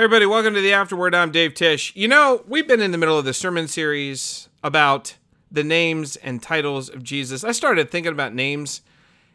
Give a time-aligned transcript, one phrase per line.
[0.00, 1.14] Hey, everybody, welcome to the Afterword.
[1.14, 1.94] I'm Dave Tish.
[1.94, 5.18] You know, we've been in the middle of the sermon series about
[5.52, 7.44] the names and titles of Jesus.
[7.44, 8.80] I started thinking about names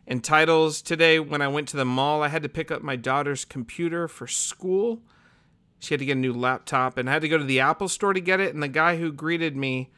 [0.08, 2.24] and titles today when I went to the mall.
[2.24, 5.04] I had to pick up my daughter's computer for school.
[5.78, 7.88] She had to get a new laptop, and I had to go to the Apple
[7.88, 8.52] store to get it.
[8.52, 9.92] And the guy who greeted me,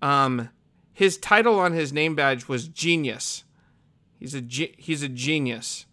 [0.00, 0.48] um,
[0.94, 3.44] his title on his name badge was genius.
[4.18, 5.84] He's a ge- he's a genius.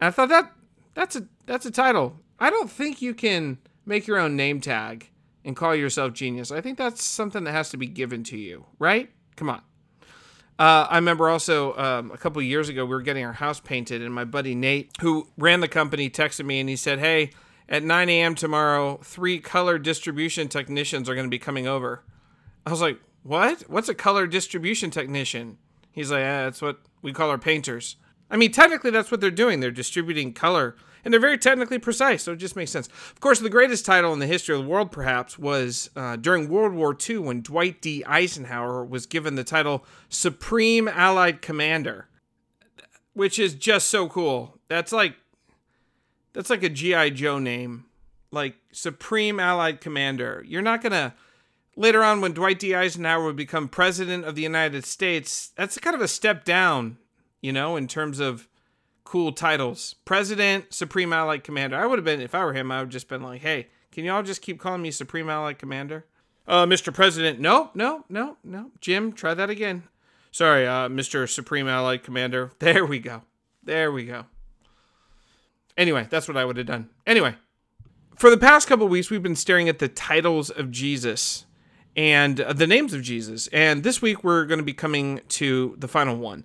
[0.00, 0.52] And I thought that
[0.94, 2.20] that's a that's a title.
[2.38, 5.10] I don't think you can make your own name tag
[5.44, 6.50] and call yourself genius.
[6.50, 9.10] I think that's something that has to be given to you, right?
[9.36, 9.62] Come on.
[10.58, 14.02] Uh, I remember also um, a couple years ago, we were getting our house painted,
[14.02, 17.30] and my buddy Nate, who ran the company, texted me and he said, Hey,
[17.68, 18.34] at 9 a.m.
[18.34, 22.04] tomorrow, three color distribution technicians are going to be coming over.
[22.64, 23.62] I was like, What?
[23.68, 25.58] What's a color distribution technician?
[25.90, 27.96] He's like, Yeah, that's what we call our painters.
[28.30, 29.58] I mean, technically, that's what they're doing.
[29.60, 32.86] They're distributing color, and they're very technically precise, so it just makes sense.
[32.86, 36.48] Of course, the greatest title in the history of the world, perhaps, was uh, during
[36.48, 38.04] World War II when Dwight D.
[38.04, 42.08] Eisenhower was given the title Supreme Allied Commander,
[43.12, 44.58] which is just so cool.
[44.68, 45.14] That's like
[46.32, 47.84] that's like a GI Joe name,
[48.30, 50.44] like Supreme Allied Commander.
[50.46, 51.14] You're not gonna
[51.76, 52.74] later on when Dwight D.
[52.74, 55.52] Eisenhower would become president of the United States.
[55.56, 56.98] That's kind of a step down
[57.44, 58.48] you know, in terms of
[59.04, 59.94] cool titles.
[60.04, 61.76] President, Supreme Allied Commander.
[61.76, 64.04] I would have been, if I were him, I would just been like, hey, can
[64.04, 66.04] y'all just keep calling me Supreme Allied Commander?
[66.46, 66.92] Uh, Mr.
[66.92, 68.70] President, no, no, no, no.
[68.80, 69.84] Jim, try that again.
[70.30, 71.28] Sorry, uh, Mr.
[71.28, 72.50] Supreme Allied Commander.
[72.58, 73.22] There we go.
[73.62, 74.26] There we go.
[75.76, 76.90] Anyway, that's what I would have done.
[77.06, 77.34] Anyway,
[78.16, 81.46] for the past couple weeks, we've been staring at the titles of Jesus
[81.96, 83.46] and uh, the names of Jesus.
[83.48, 86.44] And this week, we're going to be coming to the final one.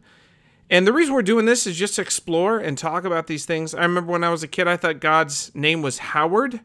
[0.69, 3.73] And the reason we're doing this is just to explore and talk about these things.
[3.73, 6.59] I remember when I was a kid, I thought God's name was Howard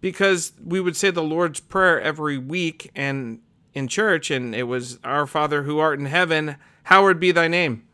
[0.00, 3.40] because we would say the Lord's Prayer every week and
[3.74, 7.86] in church, and it was Our Father who art in heaven, hallowed be thy name.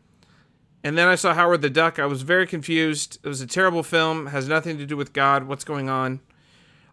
[0.83, 1.97] And then I saw Howard the Duck.
[1.97, 3.19] I was very confused.
[3.23, 5.45] It was a terrible film, has nothing to do with God.
[5.45, 6.19] What's going on?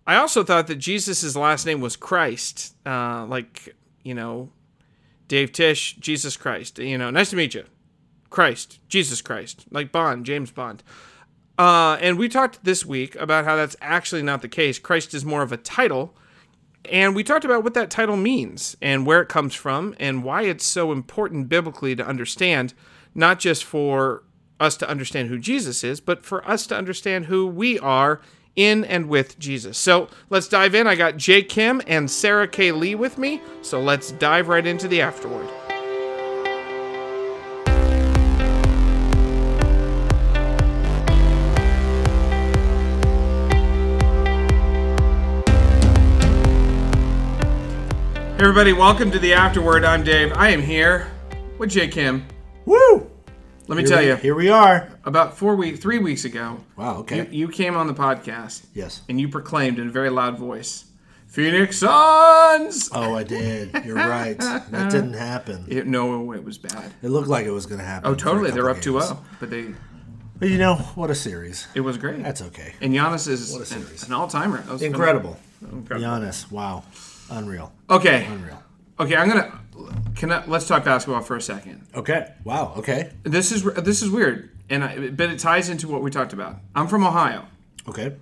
[0.06, 4.50] I also thought that Jesus' last name was Christ, uh, like, you know,
[5.28, 6.78] Dave Tish, Jesus Christ.
[6.78, 7.64] You know, nice to meet you.
[8.30, 10.82] Christ, Jesus Christ, like Bond, James Bond.
[11.58, 14.78] Uh, and we talked this week about how that's actually not the case.
[14.78, 16.16] Christ is more of a title.
[16.86, 20.42] And we talked about what that title means and where it comes from and why
[20.42, 22.72] it's so important biblically to understand,
[23.14, 24.22] not just for
[24.58, 28.22] us to understand who Jesus is, but for us to understand who we are
[28.56, 29.76] in and with Jesus.
[29.76, 30.86] So let's dive in.
[30.86, 32.72] I got Jay Kim and Sarah K.
[32.72, 33.42] Lee with me.
[33.62, 35.48] So let's dive right into the afterword.
[48.40, 49.84] Everybody, welcome to the Afterword.
[49.84, 50.32] I'm Dave.
[50.34, 51.08] I am here
[51.58, 52.26] with Jay Kim.
[52.64, 53.10] Woo!
[53.68, 54.88] Let me Here tell we- you, Here we are.
[55.04, 57.18] about four weeks, three weeks ago, Wow, okay.
[57.30, 59.02] you, you came on the podcast yes.
[59.08, 60.86] and you proclaimed in a very loud voice,
[61.26, 63.72] "Phoenix Suns." Oh, I did.
[63.84, 64.38] You're right.
[64.38, 65.66] That didn't happen.
[65.68, 66.92] It, no, it was bad.
[67.02, 68.10] It looked like it was going to happen.
[68.10, 68.50] Oh, totally.
[68.50, 69.04] They're up oh, games.
[69.10, 69.66] 2-0, but they
[70.38, 71.68] But you know, what a series.
[71.74, 72.22] it was great.
[72.22, 72.74] That's okay.
[72.80, 74.02] and Giannis is What a an, series.
[74.04, 74.62] an all-timer.
[74.62, 75.38] That was Incredible.
[75.62, 76.08] Incredible.
[76.08, 76.50] Giannis.
[76.50, 76.84] Wow.
[77.30, 77.72] Unreal.
[77.88, 78.62] Okay, Unreal.
[78.98, 79.16] okay.
[79.16, 79.58] I'm gonna.
[80.16, 81.86] Can I, let's talk basketball for a second.
[81.94, 82.32] Okay.
[82.44, 82.74] Wow.
[82.76, 83.12] Okay.
[83.22, 86.56] This is this is weird, and I, but it ties into what we talked about.
[86.74, 87.46] I'm from Ohio.
[87.88, 88.16] Okay.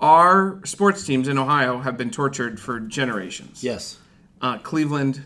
[0.00, 3.62] Our sports teams in Ohio have been tortured for generations.
[3.62, 3.98] Yes.
[4.42, 5.22] Uh, Cleveland,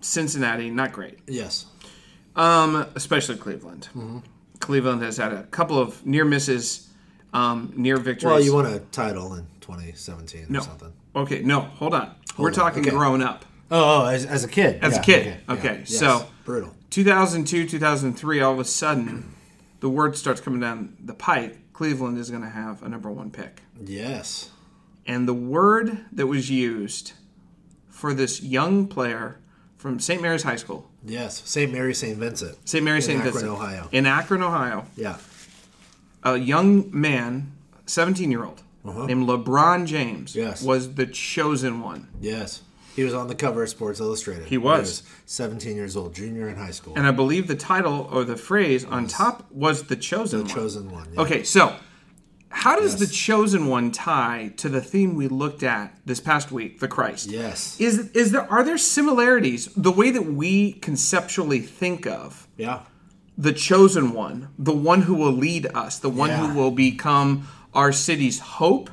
[0.00, 1.18] Cincinnati, not great.
[1.26, 1.66] Yes.
[2.34, 3.88] Um, especially Cleveland.
[4.60, 6.88] Cleveland has had a couple of near misses,
[7.32, 8.32] um, near victories.
[8.32, 10.60] Well, you won a title in 2017 no.
[10.60, 10.92] or something.
[11.14, 12.14] Okay, no, hold on.
[12.38, 12.90] We're on, talking okay.
[12.90, 13.44] grown up.
[13.70, 14.82] Oh, oh as, as a kid.
[14.82, 15.54] As a Yeah, kid, yeah.
[15.54, 15.98] okay, Yes.
[15.98, 16.72] so- brutal.
[16.90, 19.34] 2002, 2003, all of a sudden,
[19.80, 21.72] the word starts coming down the pike.
[21.72, 23.62] Cleveland is going to have a number one pick.
[23.84, 24.50] Yes.
[25.06, 27.12] And the word that was used
[27.88, 29.38] for this young player
[29.76, 30.22] from St.
[30.22, 31.42] Mary's High School, Yes.
[31.44, 31.70] St.
[31.72, 32.16] Mary, St.
[32.16, 32.56] Vincent.
[32.68, 32.82] St.
[32.84, 33.26] Mary's In St.
[33.26, 33.88] Akron, Vincent, Ohio.
[33.92, 35.18] in Akron, Ohio, Yeah.
[36.24, 37.52] a young man,
[37.86, 39.06] 17 year old, Uh-huh.
[39.06, 40.62] named LeBron James, Yes.
[40.62, 42.08] was the chosen one.
[42.20, 42.62] Yes.
[42.94, 44.46] He was on the cover of Sports Illustrated.
[44.46, 45.02] He when was.
[45.26, 46.94] 17 years old, junior in high school.
[46.96, 50.54] And I believe the title or the phrase on top was the chosen the one.
[50.54, 51.08] chosen one.
[51.12, 51.20] yeah.
[51.20, 51.74] Okay, so
[52.48, 53.00] how does Yes.
[53.00, 57.26] the chosen one tie to the theme we looked at this past week, the Christ?
[57.28, 57.76] Yes.
[57.78, 62.80] Is is there are there similarities the way that we conceptually think of Yeah.
[63.36, 66.46] the chosen one, the one who will lead us, the one Yeah.
[66.46, 67.46] who will become
[67.76, 68.90] our city's hope,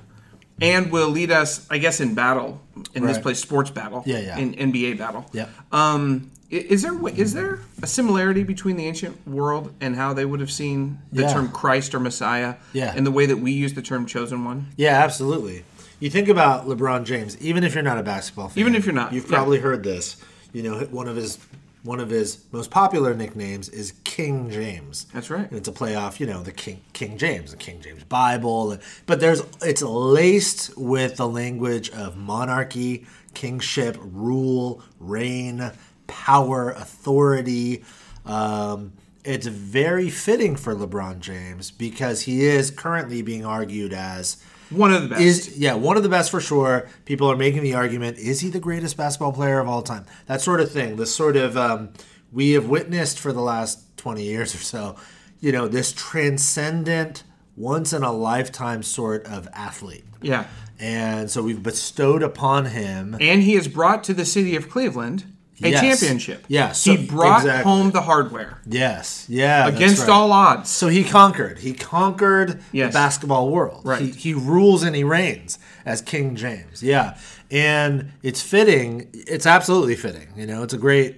[0.61, 2.61] and will lead us, I guess, in battle
[2.93, 4.03] in this place, sports battle.
[4.05, 4.37] Yeah, yeah.
[4.37, 5.25] In NBA battle.
[5.33, 5.47] Yeah.
[5.71, 10.39] Um, is there is there a similarity between the ancient world and how they would
[10.39, 11.33] have seen the Yeah.
[11.33, 12.93] term Christ or Messiah, Yeah.
[12.95, 14.67] and the way that we use the term chosen one?
[14.77, 15.63] Yeah, absolutely.
[15.99, 18.59] You think about LeBron James, even if you're not a basketball fan.
[18.59, 19.37] Even if you're not, You've yeah.
[19.37, 20.17] probably heard this.
[20.51, 21.39] You know, one of his
[21.83, 25.05] one of his most popular nicknames is King James.
[25.13, 25.49] That's right.
[25.49, 28.77] And it's a play off, you know, the King King James, the King James Bible.
[29.05, 35.71] But there's it's laced with the language of monarchy, kingship, rule, reign,
[36.07, 37.83] power, authority.
[38.25, 38.93] Um,
[39.25, 44.37] it's very fitting for LeBron James because he is currently being argued as
[44.69, 45.21] One of the best.
[45.21, 46.87] is yeah one of the best for sure.
[47.05, 50.05] People are making the argument: is he the greatest basketball player of all time?
[50.27, 50.95] That sort of thing.
[50.95, 51.93] This sort of um,
[52.31, 54.95] we have witnessed for the last twenty years or so.
[55.39, 57.23] You know, this transcendent,
[57.57, 60.45] once in a lifetime sort of athlete, yeah.
[60.79, 63.17] and so we've bestowed upon him.
[63.19, 65.25] And he has brought to the city of Cleveland
[65.61, 65.81] a Yes.
[65.81, 66.45] championship.
[66.47, 67.71] Yeah, so- he brought exactly.
[67.71, 70.09] home the hardware Yes, yeah, against right.
[70.09, 70.69] all odds.
[70.69, 71.59] So he conquered.
[71.59, 72.91] He conquered Yes.
[72.91, 73.81] the basketball world.
[73.85, 74.01] Right.
[74.01, 76.81] He, he rules and he reigns as King James.
[76.81, 77.15] Yeah.
[77.51, 79.09] And it's fitting.
[79.13, 80.29] It's absolutely fitting.
[80.35, 81.17] You know, it's a great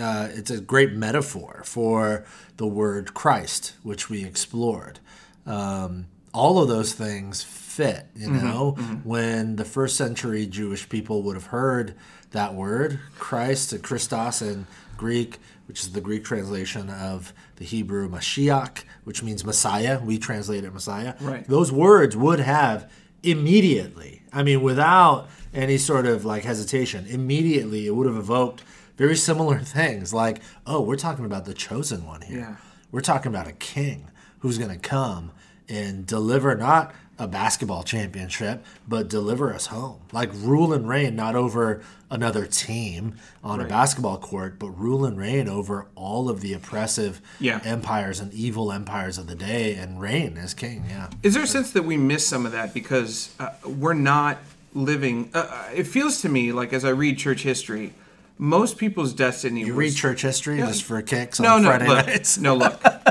[0.00, 2.24] uh, it's a great metaphor for
[2.56, 5.00] the word Christ, which we explored.
[5.44, 8.72] Um, all of those things fit, you know,
[9.02, 11.94] when the first century Jewish people would have heard
[12.32, 14.66] that word, Christ, Christos in
[14.96, 20.00] Greek, which is the Greek translation of the Hebrew Mashiach, which means Messiah.
[20.02, 21.14] We translate it Messiah.
[21.20, 21.46] Right.
[21.46, 22.90] Those words would have
[23.22, 28.62] immediately, I mean, without any sort of like hesitation, immediately it would have evoked
[28.96, 32.38] very similar things like, oh, we're talking about the chosen one here.
[32.38, 32.56] Yeah.
[32.92, 34.10] We're talking about a king
[34.40, 35.32] who's going to come
[35.68, 40.00] and deliver not a basketball championship, but deliver us home.
[40.10, 43.14] Like rule and reign not over another team
[43.44, 47.60] on a basketball court, but rule and reign over all of the oppressive Yeah.
[47.62, 50.86] empires and evil empires of the day and reign as king.
[50.88, 51.10] Yeah.
[51.22, 54.38] Is there a sense that we miss some of that because uh, we're not
[54.74, 55.30] living?
[55.34, 57.92] Uh, uh, it feels to me like as I read church history,
[58.38, 59.60] most people's destiny.
[59.60, 62.38] You was, read church history just for kicks No, on no, Friday look, nights.
[62.38, 62.80] no, look.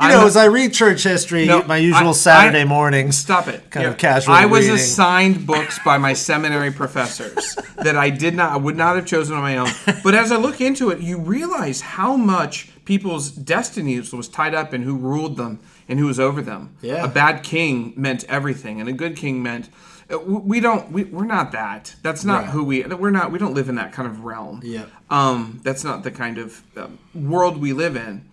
[0.00, 3.16] You know, as I read church history, No, my usual I- Saturday I- mornings.
[3.16, 3.70] Stop it.
[3.70, 3.90] Kind Yeah.
[3.90, 4.34] of casual.
[4.34, 4.76] I was reading.
[4.76, 9.34] assigned books by my seminary professors that I did not, I would not have chosen
[9.36, 9.70] on my own.
[10.04, 14.72] But as I look into it, you realize how much people's destinies was tied up
[14.74, 16.70] in who ruled them and who was over them.
[16.80, 17.04] Yeah.
[17.04, 19.68] A bad king meant everything, and a good king meant.
[20.12, 20.90] uh, We don't.
[20.90, 21.94] We, we're not that.
[22.02, 22.50] That's not Right.
[22.50, 22.82] who we.
[22.84, 23.30] We're not.
[23.32, 24.60] We don't live in that kind of realm.
[24.64, 24.84] Yeah.
[25.10, 28.24] Um, that's not the kind of um, world we live in.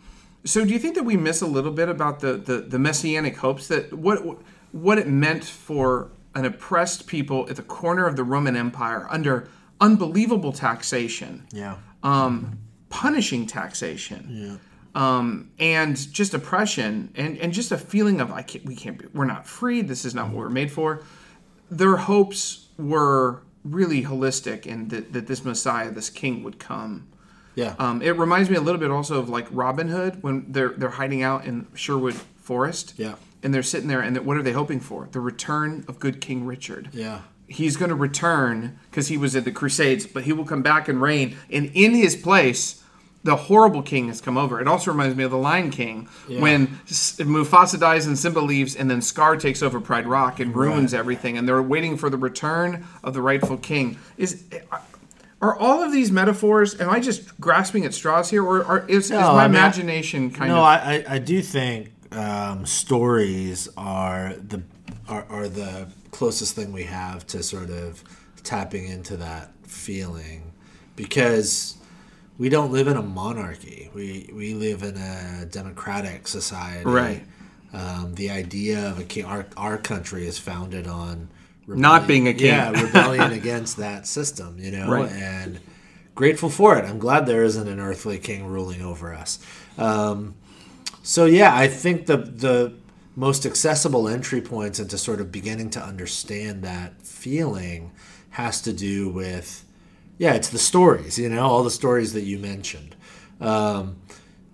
[0.48, 3.36] So, do you think that we miss a little bit about the, the, the messianic
[3.38, 4.20] hopes that what
[4.72, 9.50] what it meant for an oppressed people at the corner of the Roman Empire under
[9.82, 11.78] unbelievable taxation, Yeah.
[12.04, 12.60] um,
[12.90, 14.60] punishing taxation,
[14.96, 19.06] um, and just oppression, and, and just a feeling of I can't, we can't, be,
[19.14, 19.82] we're not free.
[19.82, 21.04] This is not what we're made for.
[21.72, 27.08] Their hopes were really holistic, and that, that this Messiah, this King, would come.
[27.58, 27.76] Yeah.
[27.80, 30.92] Um, it reminds me a little bit also of like Robin Hood when they're they're
[30.92, 32.94] hiding out in Sherwood Forest.
[32.98, 33.16] Yeah.
[33.44, 35.10] And they're sitting there, and what are they hoping for?
[35.12, 36.90] The return of good King Richard.
[36.94, 37.22] yeah.
[37.50, 40.90] He's going to return because he was at the Crusades, but he will come back
[40.90, 41.38] and reign.
[41.50, 42.84] And in his place,
[43.24, 44.60] the horrible king has come over.
[44.60, 48.92] It also reminds me of the Lion King when Mufasa dies and Simba leaves, and
[48.92, 51.38] then Scar takes over Pride Rock and ruins everything.
[51.38, 53.98] And they're waiting for the return of the rightful king.
[54.18, 54.44] Is
[55.42, 56.80] are all of these metaphors?
[56.80, 60.32] Am I just grasping at straws here, or are, is, is my I mean, imagination
[60.32, 60.64] kind no, of?
[60.64, 64.64] I, I, I do think um, stories are the
[65.08, 68.04] are, are the closest thing we have to sort of
[68.44, 70.52] tapping into that feeling
[70.96, 71.78] because
[72.38, 73.90] we don't live in a monarchy.
[73.94, 76.86] We we live in a democratic society.
[76.86, 77.24] Right.
[77.74, 81.28] Um, the idea of a king, our, our country is founded on
[81.68, 82.48] Not being a king.
[82.48, 85.12] Yeah, rebellion against that system, you know, Right.
[85.12, 85.60] and
[86.16, 86.86] grateful for it.
[86.86, 89.40] I'm glad there isn't an earthly king ruling over us.
[89.78, 90.36] Um,
[91.04, 92.74] so yeah, I think the the
[93.16, 97.92] most accessible entry points into sort of beginning to understand that feeling
[98.32, 99.64] has to do with
[100.20, 102.96] yeah, it's the stories, you know, all the stories that you mentioned.
[103.40, 103.98] Um,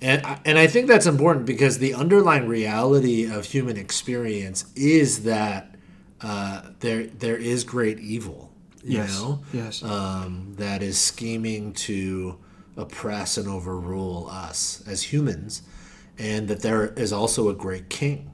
[0.02, 5.73] and and I think that's important because the underlying reality of human experience is that
[6.24, 8.52] uh, there there is great evil,
[8.84, 9.20] you Yes.
[9.20, 9.84] know, Yes.
[9.84, 12.38] um, that is scheming to
[12.78, 15.62] oppress and overrule us as humans,
[16.18, 18.32] and that there is also a great king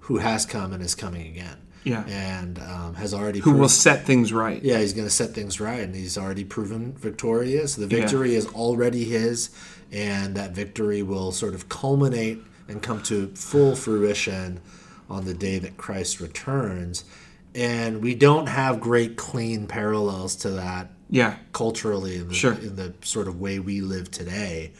[0.00, 1.56] who has come and is coming again.
[1.84, 2.04] Yeah.
[2.06, 4.62] and um, has already Who will set things right?
[4.62, 7.76] yeah, he's going to set things right, and he's already proven victorious.
[7.76, 9.48] The victory is already his,
[9.90, 14.60] and that victory will sort of culminate and come to full fruition
[15.08, 17.04] on the day that Christ returns.
[17.58, 21.34] And we don't have great, clean parallels to that Yeah.
[21.52, 22.52] culturally in the, Sure.
[22.52, 24.72] in the sort of way we live today,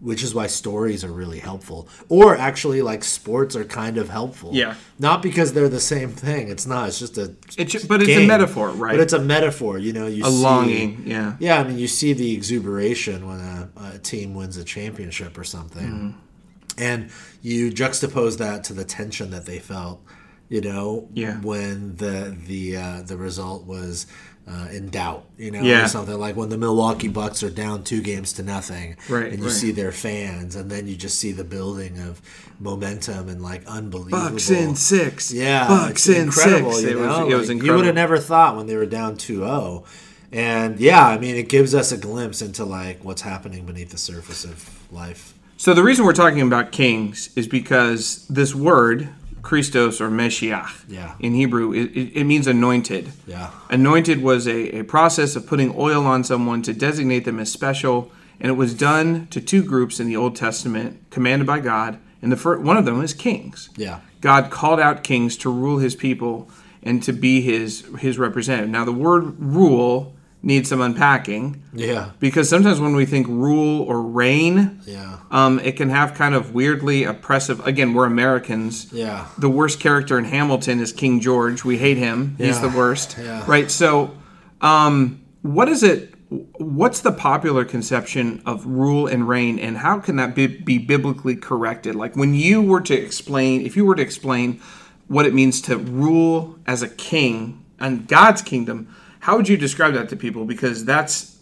[0.00, 1.88] which is why stories are really helpful.
[2.08, 4.50] Or actually, like sports are kind of helpful.
[4.52, 4.74] Yeah.
[4.98, 6.48] Not because they're the same thing.
[6.48, 6.88] It's not.
[6.88, 7.32] It's just a.
[7.58, 8.92] It's ju- but it's a metaphor, right?
[8.92, 9.78] But it's a metaphor.
[9.78, 11.34] You know, you A see, longing, yeah.
[11.40, 15.44] Yeah, I mean, you see the exuberation when a, a team wins a championship or
[15.44, 16.82] something, Mm-hmm.
[16.82, 17.10] and
[17.42, 20.00] you juxtapose that to the tension that they felt.
[20.50, 21.40] You know, Yeah.
[21.40, 24.06] when the the uh, the result was
[24.48, 25.24] uh, in doubt.
[25.38, 25.84] You know, Yeah.
[25.84, 29.38] or something like when the Milwaukee Bucks are down two games to nothing, Right, and
[29.38, 29.54] you right.
[29.54, 32.20] see their fans, and then you just see the building of
[32.58, 34.30] momentum and like unbelievable.
[34.30, 35.32] Bucks in six.
[35.32, 36.72] Yeah, Bucks in incredible.
[36.72, 36.82] six.
[36.82, 37.28] You It was, know?
[37.28, 37.66] it was incredible.
[37.66, 39.84] You would have never thought when they were down 2-0.
[40.32, 43.98] And yeah, I mean, it gives us a glimpse into like what's happening beneath the
[43.98, 45.34] surface of life.
[45.58, 49.10] So the reason we're talking about kings is because this word,
[49.42, 51.14] Christos or Mashiach, Yeah.
[51.18, 53.12] in Hebrew, it, it, means anointed.
[53.26, 57.50] Yeah, Anointed was a, a process of putting oil on someone to designate them as
[57.50, 61.98] special, and it was done to two groups in the Old Testament, commanded by God.
[62.22, 63.70] And the first, one of them is kings.
[63.76, 66.50] yeah, God called out kings to rule his people
[66.82, 68.68] and to be his his representative.
[68.70, 74.00] Now the word rule needs some unpacking yeah, because sometimes when we think rule or
[74.02, 77.64] reign, yeah, um, it can have kind of weirdly oppressive.
[77.66, 78.92] Again, we're Americans.
[78.92, 81.64] yeah, The worst character in Hamilton is King George.
[81.64, 82.36] We hate him.
[82.38, 83.16] He's the worst.
[83.18, 83.44] Yeah.
[83.46, 83.70] Right.
[83.70, 84.16] So,
[84.60, 86.14] um, what is it?
[86.58, 91.34] What's the popular conception of rule and reign, and how can that be, be biblically
[91.36, 91.96] corrected?
[91.96, 94.60] Like when you were to explain, if you were to explain
[95.08, 99.94] what it means to rule as a king and God's kingdom, how would you describe
[99.94, 100.44] that to people?
[100.44, 101.38] Because that's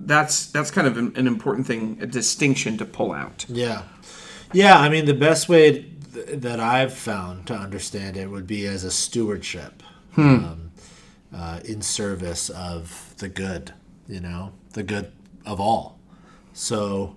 [0.00, 3.44] that's that's kind of an, an important thing, a distinction to pull out.
[3.48, 3.82] yeah,
[4.52, 4.78] yeah.
[4.78, 8.84] I mean, the best way th- that I've found to understand it would be as
[8.84, 9.82] a stewardship,
[10.16, 10.70] um,
[11.34, 13.72] uh, in service of the good.
[14.06, 15.12] You know, the good
[15.44, 15.98] of all.
[16.54, 17.14] So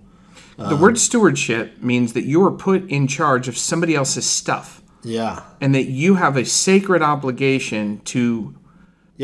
[0.58, 5.42] The word stewardship means that you are put in charge of somebody else's stuff yeah,
[5.60, 8.54] and that you have a sacred obligation to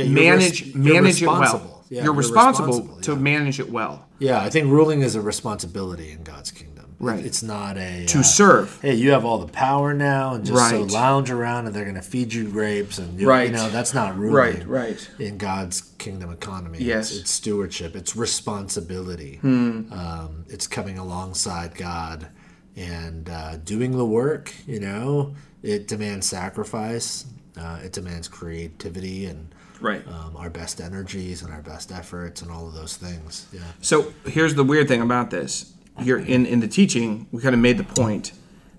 [0.04, 0.10] yeah.
[0.10, 1.84] manage res- manage it well.
[1.90, 3.18] Yeah, you're, responsible, responsible, to yeah.
[3.18, 6.74] manage it well, Yeah, I think ruling is a responsibility in God's kingdom.
[7.00, 7.24] Right.
[7.24, 8.78] It's not a to uh, serve.
[8.82, 11.94] hey, you have all the power now, and just so lounge around, and they're going
[11.94, 13.48] to feed you grapes, and you, Right.
[13.48, 14.34] you know that's not ruling.
[14.34, 15.10] Right, right.
[15.20, 17.10] In God's kingdom economy, Yes.
[17.12, 19.36] it's, it's stewardship, it's responsibility.
[19.36, 19.92] Hmm.
[19.92, 22.28] Um, it's coming alongside God
[22.76, 24.52] and uh, doing the work.
[24.66, 27.24] You know, it demands sacrifice.
[27.56, 30.06] Uh, it demands creativity and Right.
[30.08, 33.46] um, our best energies and our best efforts and all of those things.
[33.52, 33.60] Yeah.
[33.80, 35.72] So here's the weird thing about this.
[36.00, 38.32] Here in, in the teaching, we kind of made the point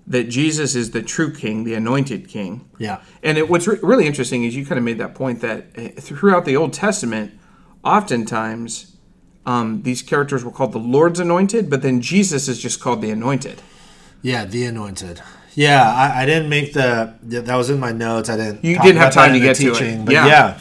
[0.06, 2.68] that Jesus is the true king, the anointed king.
[2.78, 3.02] Yeah.
[3.22, 6.00] And it, what's re- really interesting is you kind of made that point that uh,
[6.00, 7.32] throughout the Old Testament,
[7.84, 8.96] oftentimes
[9.46, 13.10] um, these characters were called the Lord's anointed, but then Jesus is just called the
[13.10, 13.62] anointed.
[14.22, 15.22] Yeah, the anointed.
[15.54, 18.28] Yeah, I, I didn't make the that was in my notes.
[18.28, 18.64] I didn't.
[18.64, 20.10] You didn't have time to get to it.
[20.10, 20.26] Yeah.
[20.26, 20.58] yeah.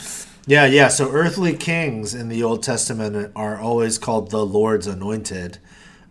[0.49, 5.59] Yeah, yeah, So earthly kings in the Old Testament are always called the Lord's anointed,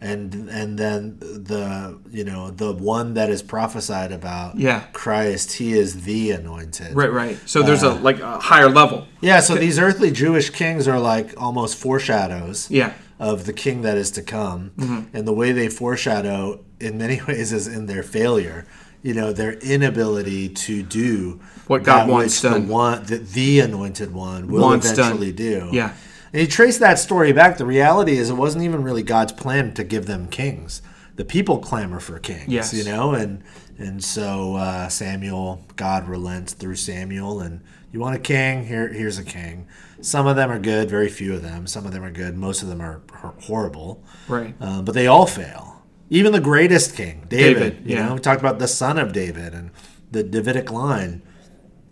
[0.00, 4.56] and and then the you know the one that is prophesied about.
[4.56, 4.80] Yeah.
[4.92, 6.94] Christ, he is the anointed.
[6.94, 7.36] Right, right.
[7.46, 9.06] So there's Uh, a like a higher level.
[9.20, 9.40] Yeah.
[9.40, 12.70] So these earthly Jewish kings are like almost foreshadows.
[12.70, 12.92] Yeah.
[13.20, 14.70] of the king that is to come.
[14.76, 15.16] Mm-hmm.
[15.16, 18.64] And the way they foreshadow, in many ways, is in their failure.
[19.02, 22.66] You know, their inability to do What God wants done.
[22.66, 24.98] The one, the, the anointed one will Wants done.
[24.98, 25.70] eventually do.
[25.72, 25.94] Yeah.
[26.32, 27.58] And you trace that story back.
[27.58, 30.82] The reality is, it wasn't even really God's plan to give them kings.
[31.16, 32.48] The people clamor for kings.
[32.48, 32.74] Yes.
[32.74, 33.42] You know, and
[33.78, 37.60] and so uh, Samuel, God relents through Samuel, and
[37.92, 38.66] you want a king?
[38.66, 39.66] Here, here's a king.
[40.00, 41.66] Some of them are good, very few of them.
[41.66, 42.36] Some of them are good.
[42.36, 43.00] Most of them are
[43.42, 44.04] horrible.
[44.28, 44.54] Right.
[44.60, 45.77] Um, but they all fail.
[46.10, 47.58] Even the greatest king, David.
[47.60, 48.06] David, you yeah.
[48.08, 49.70] know, we talked about the son of David and
[50.10, 51.22] the Davidic line.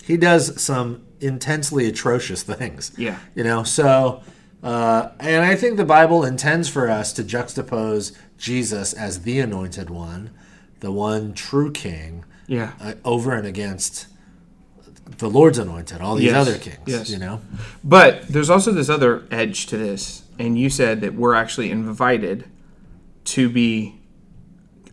[0.05, 2.93] He does some intensely atrocious things.
[2.97, 3.19] Yeah.
[3.35, 4.23] You know, so,
[4.63, 9.91] uh, and I think the Bible intends for us to juxtapose Jesus as the anointed
[9.91, 10.31] one,
[10.81, 12.73] the one true king, Yeah.
[12.81, 14.07] uh, over and against
[15.19, 16.79] the Lord's anointed, all these Yes, other kings.
[16.87, 17.11] yes.
[17.11, 17.41] You know?
[17.85, 22.45] But there's also this other edge to this, and you said that we're actually invited
[23.27, 24.01] to be,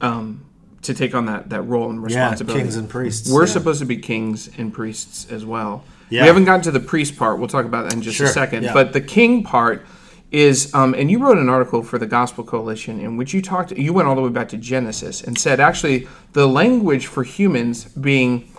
[0.03, 0.45] um,
[0.83, 2.61] to take on that that role and Yeah, responsibility.
[2.63, 3.31] kings and priests.
[3.31, 3.51] We're yeah.
[3.53, 5.83] supposed to be kings and priests as well.
[6.09, 6.21] Yeah.
[6.23, 7.39] We haven't gotten to the priest part.
[7.39, 8.63] We'll talk about that in just Sure, a second.
[8.63, 8.73] yeah.
[8.73, 9.83] But the king part
[10.31, 13.71] is, um, and you wrote an article for the Gospel Coalition in which you talked.
[13.71, 17.85] You went all the way back to Genesis and said actually the language for humans
[17.85, 18.49] being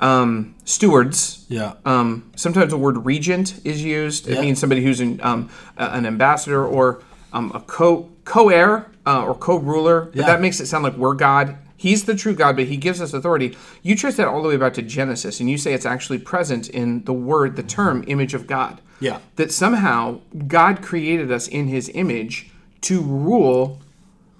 [0.00, 1.46] um, stewards.
[1.48, 1.74] Yeah.
[1.84, 4.28] Um, sometimes the word regent is used.
[4.28, 4.40] It Yeah.
[4.40, 9.34] means somebody who's an, um, a- an ambassador or um, a co co-heir uh, or
[9.34, 10.02] co-ruler.
[10.02, 10.26] But Yeah.
[10.26, 11.56] that makes it sound like we're God.
[11.76, 13.56] He's the true God, but He gives us authority.
[13.82, 16.68] You trace that all the way back to Genesis, and you say it's actually present
[16.68, 18.80] in the word, the term, image of God.
[19.00, 19.18] Yeah.
[19.34, 22.50] That somehow God created us in His image
[22.82, 23.80] to rule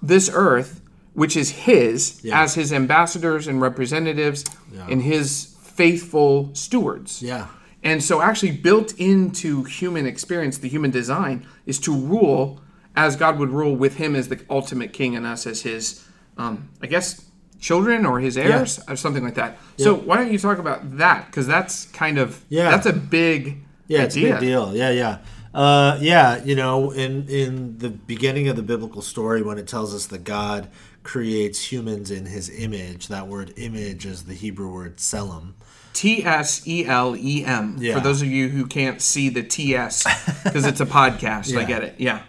[0.01, 0.79] this earth,
[1.13, 2.41] which is His, Yeah.
[2.41, 4.45] as His ambassadors and representatives
[4.89, 7.21] and His faithful stewards.
[7.21, 7.47] Yeah.
[7.83, 12.61] And so, actually, built into human experience, the human design is to rule
[12.95, 16.05] as God would rule with Him as the ultimate king and us as His,
[16.37, 17.25] um, I guess,
[17.59, 19.57] children or His heirs or something like that.
[19.77, 21.27] So, why don't you talk about that?
[21.27, 22.69] Because that's kind of Yeah.
[22.69, 24.75] that's a big Yeah, it's a big deal.
[24.75, 25.17] Yeah, yeah.
[25.53, 29.93] Uh, yeah, you know, in in the beginning of the biblical story, when it tells
[29.93, 30.67] us that God
[31.03, 35.53] creates humans in His image, that word "image" is the Hebrew word "tselem."
[35.93, 37.79] T S E L E M.
[37.95, 40.03] For those of you who can't see the T S
[40.43, 41.95] because it's a podcast, I get it.
[41.97, 42.23] Yeah.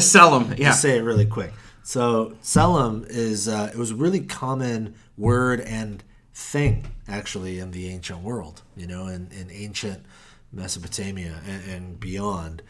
[0.00, 0.54] Sell them.
[0.58, 0.70] Yeah.
[0.70, 1.52] to say it really quick.
[1.82, 6.02] So Tselem is uh, it was a really common word and
[6.34, 8.62] thing actually in the ancient world.
[8.76, 10.04] You know, in, in ancient
[10.52, 12.62] Mesopotamia and, and beyond.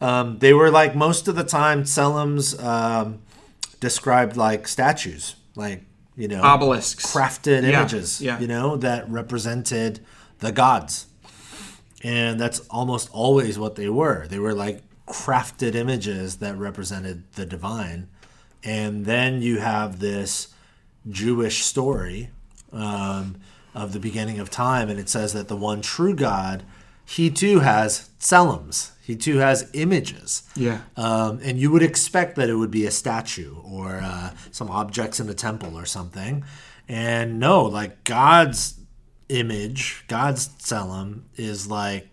[0.00, 3.20] Um, they were like most of the time Tselems um,
[3.78, 5.84] described like statues, like
[6.16, 7.12] you know Obelisks.
[7.12, 8.38] crafted Yeah, images, yeah.
[8.38, 10.00] you know, that represented
[10.38, 11.06] the gods.
[12.04, 14.26] And that's almost always what they were.
[14.26, 18.08] They were like crafted images that represented the divine.
[18.64, 20.52] And then you have this
[21.08, 22.30] Jewish story
[22.72, 23.36] um,
[23.74, 26.64] of the beginning of time, and it says that the one true God,
[27.04, 28.91] he too has tselems.
[29.04, 30.44] He too has images.
[30.54, 30.82] Yeah.
[30.96, 35.18] Um, and you would expect that it would be a statue or uh, some objects
[35.18, 36.44] in a temple or something.
[36.88, 38.78] And no, like God's
[39.28, 42.08] image, God's tselem is like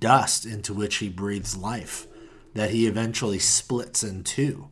[0.00, 2.06] dust into which he breathes life
[2.54, 4.68] that he eventually splits in two.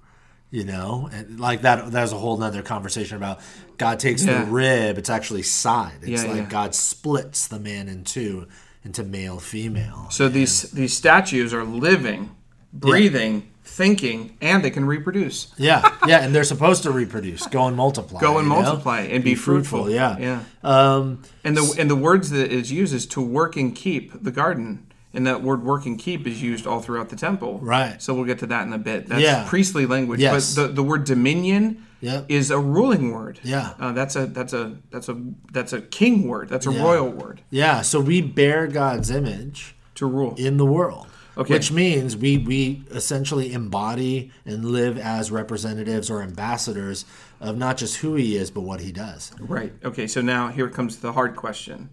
[0.51, 1.91] You know, and like that.
[1.91, 3.41] That's a whole nother conversation about
[3.79, 4.45] God takes Yeah.
[4.45, 4.99] the rib.
[4.99, 6.01] It's actually side.
[6.03, 6.49] It's Yeah, like yeah.
[6.51, 8.49] God splits the man in two
[8.85, 10.07] into male, female.
[10.11, 12.35] So these these statues are living,
[12.73, 15.53] breathing, thinking, and they can reproduce.
[15.57, 18.63] Yeah, yeah, and they're supposed to reproduce, go and multiply, Go and you know?
[18.63, 19.89] multiply and be, fruitful.
[19.91, 20.41] Yeah, Yeah.
[20.63, 24.31] Um, And the and the words that is used is to work and keep the
[24.33, 24.87] garden.
[25.15, 27.59] And that word work and keep is used all throughout the temple.
[27.61, 28.01] Right.
[28.01, 29.09] So we'll get to that in a bit.
[29.09, 29.45] That's Yeah.
[29.47, 30.21] priestly language.
[30.21, 30.55] Yes.
[30.55, 32.27] But the, the word dominion Yep.
[32.29, 33.39] is a ruling word.
[33.45, 33.75] Yeah.
[33.81, 35.17] Uh, that's a that's a that's a
[35.53, 36.49] that's a king word.
[36.49, 36.83] That's a Yeah.
[36.83, 37.81] royal word yeah.
[37.83, 40.35] So we bear God's image to rule.
[40.37, 41.07] in the world,
[41.39, 41.55] Okay.
[41.55, 47.05] which means we we essentially embody and live as representatives or ambassadors
[47.41, 49.31] of not just who He is, but what He does.
[49.39, 49.73] Right.
[49.85, 50.07] Okay.
[50.09, 51.91] So now here comes the hard question.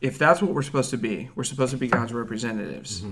[0.00, 3.04] If that's what we're supposed to be, we're supposed to be God's representatives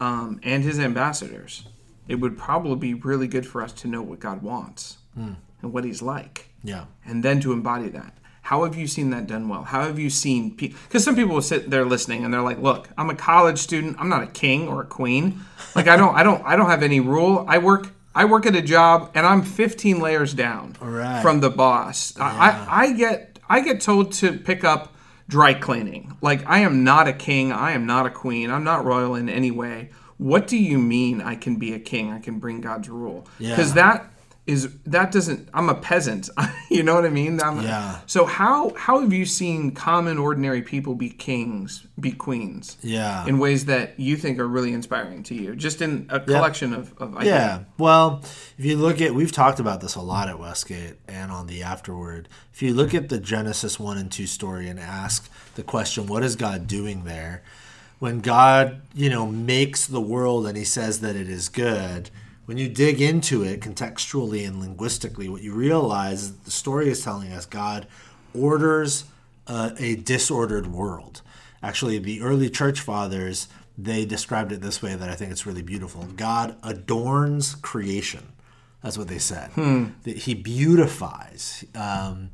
[0.00, 1.66] um, and His ambassadors.
[2.06, 5.84] It would probably be really good for us to know what God wants and what
[5.84, 8.14] He's like, Yeah, and then to embody that.
[8.42, 9.62] How have you seen that done well?
[9.64, 10.78] How have you seen people?
[10.88, 13.96] Because some people will sit there listening and they're like, "Look, I'm a college student.
[13.98, 15.40] I'm not a king or a queen.
[15.74, 17.44] Like I don't, I don't, I don't have any rule.
[17.46, 21.20] I work, I work at a job, and I'm 15 layers down right.
[21.20, 22.18] from the boss.
[22.18, 24.94] I, I, I get, I get told to pick up
[25.28, 26.16] dry cleaning.
[26.22, 27.52] Like I am not a king.
[27.52, 28.50] I am not a queen.
[28.50, 29.90] I'm not royal in any way.
[30.16, 31.20] What do you mean?
[31.20, 32.10] I can be a king.
[32.12, 33.26] I can bring God's rule.
[33.38, 33.82] Because Yeah.
[33.82, 34.10] that
[34.48, 36.30] is that doesn't i'm a peasant
[36.70, 37.98] you know what i mean I'm- Yeah.
[38.06, 43.26] so how how have you seen common ordinary people be kings be queens yeah.
[43.26, 46.94] in ways that you think are really inspiring to you just in a collection of,
[46.98, 47.64] of ideas Yeah.
[47.76, 48.20] Well,
[48.56, 51.62] if you look at, we've talked about this a lot at Westgate and on the
[51.62, 52.28] Afterword.
[52.54, 56.22] If you look at the Genesis 1 and 2 story and ask the question, what
[56.24, 57.42] is God doing there?
[57.98, 62.10] When God, you know, makes the world and he says that it is good,
[62.48, 67.04] when you dig into it contextually and linguistically, what you realize is the story is
[67.04, 67.86] telling us God
[68.34, 69.04] orders
[69.46, 71.20] uh, a disordered world.
[71.62, 73.48] Actually, the early church fathers
[73.80, 76.04] they described it this way that I think it's really beautiful.
[76.16, 78.32] God adorns creation.
[78.82, 79.50] That's what they said.
[79.54, 82.30] That He beautifies um,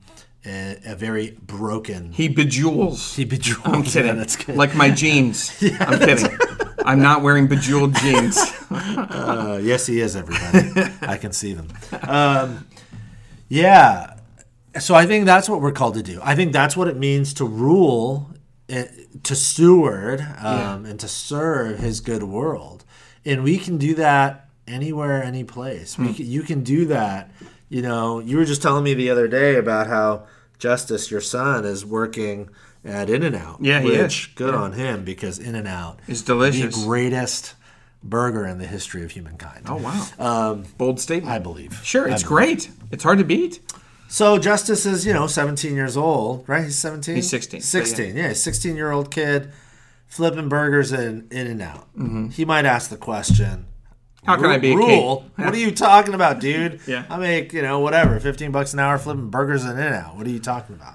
[0.46, 2.12] a, a very broken.
[2.12, 3.66] he bejewels He bejewels.
[3.74, 4.57] i'm kidding Yeah, that's good.
[4.57, 5.50] like my jeans
[5.81, 6.38] i'm kidding
[6.85, 8.38] i'm not wearing bejeweled jeans
[8.70, 10.16] Uh, yes, he is.
[10.16, 11.68] Everybody, I can see them.
[12.09, 12.66] Um,
[13.49, 14.14] yeah,
[14.81, 16.18] So I think that's what we're called to do.
[16.23, 18.31] I think that's what it means to rule,
[18.68, 18.87] eh,
[19.23, 22.85] to steward, um, and to serve His good world.
[23.25, 25.94] And we can do that anywhere, any place.
[25.94, 26.12] Hmm.
[26.12, 27.31] Can, you can do that.
[27.68, 30.27] You know, you were just telling me the other day about how
[30.59, 32.49] Justice, your son, is working
[32.85, 33.59] at In and Out.
[33.61, 34.35] Yeah, he which is.
[34.35, 36.77] good on him because In and Out is delicious.
[36.77, 37.55] the greatest
[38.03, 39.66] burger in the history of humankind.
[39.68, 40.62] Oh wow.
[40.79, 41.31] Bold statement.
[41.31, 41.81] Um, I believe.
[41.83, 42.29] Sure, it's believe.
[42.29, 42.70] great.
[42.90, 43.61] It's hard to beat.
[44.09, 46.62] So Justice is, you know, 17 years old, right?
[46.64, 47.16] He's 17?
[47.16, 48.33] He's 16, but 16, yeah.
[48.33, 49.51] 16 year old kid
[50.07, 51.88] flipping burgers in In and Out.
[52.33, 53.66] He might ask the question,
[54.25, 54.31] Mm-hmm.
[54.31, 54.87] How can I be rule?
[55.37, 55.44] king?
[55.44, 56.81] What are you talking about, dude?
[56.87, 57.05] Yeah.
[57.11, 60.16] I make, you know, whatever, 15 bucks an hour flipping burgers in In and Out.
[60.16, 60.94] What are you talking about?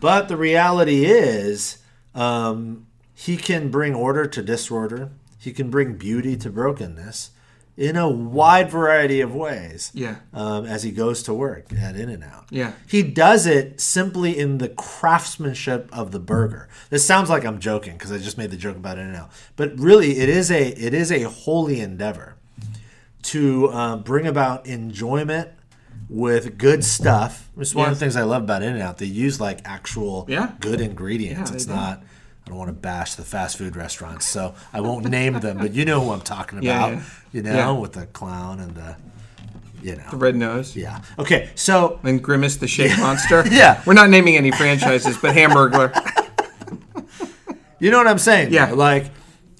[0.00, 1.78] But the reality is,
[2.14, 5.10] um, he can bring order to disorder.
[5.38, 7.30] He can bring beauty to brokenness
[7.76, 10.16] in a wide variety of ways Yeah.
[10.32, 12.46] um, as he goes to work at In and Out.
[12.50, 12.72] Yeah.
[12.86, 16.68] He does it simply in the craftsmanship of the burger.
[16.90, 19.30] This sounds like I'm joking because I just made the joke about In and Out,
[19.56, 22.36] but really, it is a it is a holy endeavor
[23.22, 25.48] to uh, bring about enjoyment
[26.08, 27.48] with good stuff.
[27.58, 28.98] It's one of the things I love about In and Out.
[28.98, 30.52] They use like actual Yeah.
[30.60, 31.50] good ingredients.
[31.50, 31.74] Yeah, it's do.
[31.74, 32.02] not.
[32.46, 35.56] I don't want to bash the fast food restaurants, so I won't name them.
[35.58, 36.92] But you know who I'm talking about.
[36.92, 37.00] yeah.
[37.32, 37.70] You know, Yeah.
[37.72, 38.96] with the clown and the,
[39.82, 40.76] you know, The Red nose.
[40.76, 41.00] yeah.
[41.18, 43.44] Okay, so And Grimace the Shake Monster.
[43.50, 43.80] Yeah.
[43.86, 45.90] We're not naming any franchises, but Hamburglar.
[47.78, 48.52] you know what I'm saying?
[48.52, 48.66] Yeah.
[48.66, 48.74] though?
[48.76, 49.10] Like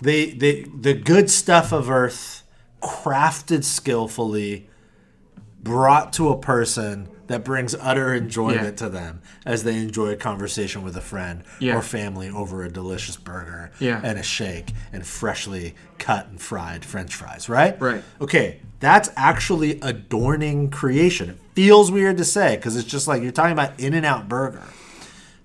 [0.03, 2.43] the the the good stuff of Earth,
[2.83, 4.69] crafted skillfully,
[5.65, 8.71] brought to a person that brings utter enjoyment Yeah.
[8.87, 11.77] to them as they enjoy a conversation with a friend Yeah.
[11.77, 13.99] or family over a delicious burger Yeah.
[14.05, 17.49] and a shake and freshly cut and fried French fries.
[17.49, 17.81] Right.
[17.81, 18.05] Right.
[18.21, 21.31] Okay, that's actually adorning creation.
[21.31, 24.29] It feels weird to say because it's just like you're talking about In and Out
[24.29, 24.63] Burger.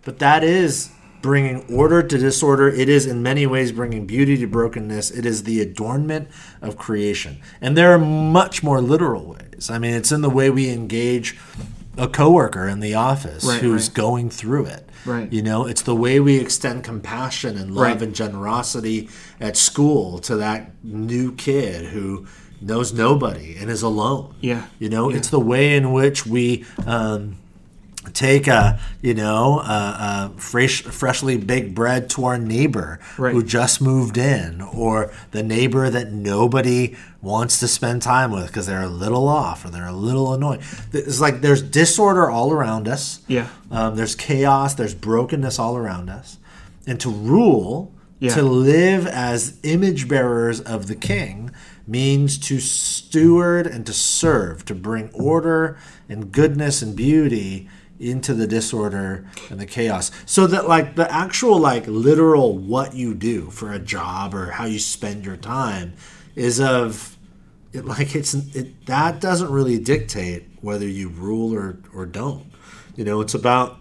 [0.04, 0.90] But that is
[1.22, 2.70] bringing order to disorder.
[2.70, 5.12] It is in many ways bringing beauty to brokenness.
[5.12, 6.30] It is the adornment
[6.62, 7.40] of creation.
[7.62, 9.70] And there are much more literal ways.
[9.70, 11.38] I mean, it's in the way we engage
[11.98, 13.96] a coworker in the office Right, who's right.
[13.96, 14.90] going through it.
[15.06, 15.32] Right.
[15.34, 18.02] You know, it's the way we extend compassion and love Right.
[18.02, 22.26] and generosity at school to that new kid who
[22.62, 24.34] knows nobody and is alone.
[24.42, 24.66] Yeah.
[24.80, 25.18] You know, Yeah.
[25.18, 27.36] it's the way in which we um,
[28.10, 33.34] take a you know a, a fresh freshly baked bread to our neighbor Right.
[33.34, 38.66] who just moved in or the neighbor that nobody wants to spend time with because
[38.68, 40.62] they're a little off or they're a little annoyed
[40.94, 43.48] it's like there's disorder all around us Yeah.
[43.72, 46.38] um, there's chaos there's brokenness all around us
[46.88, 48.34] and to rule Yeah.
[48.36, 51.52] to live as image bearers of the king
[51.88, 57.68] means to steward and to serve to bring order and goodness and beauty
[58.00, 60.12] into the disorder and the chaos.
[60.26, 64.66] So that like the actual like literal what you do for a job or how
[64.66, 65.94] you spend your time
[66.36, 67.18] is of
[67.74, 72.46] it like it's it that doesn't really dictate whether you rule or or don't.
[72.96, 73.78] You know it's about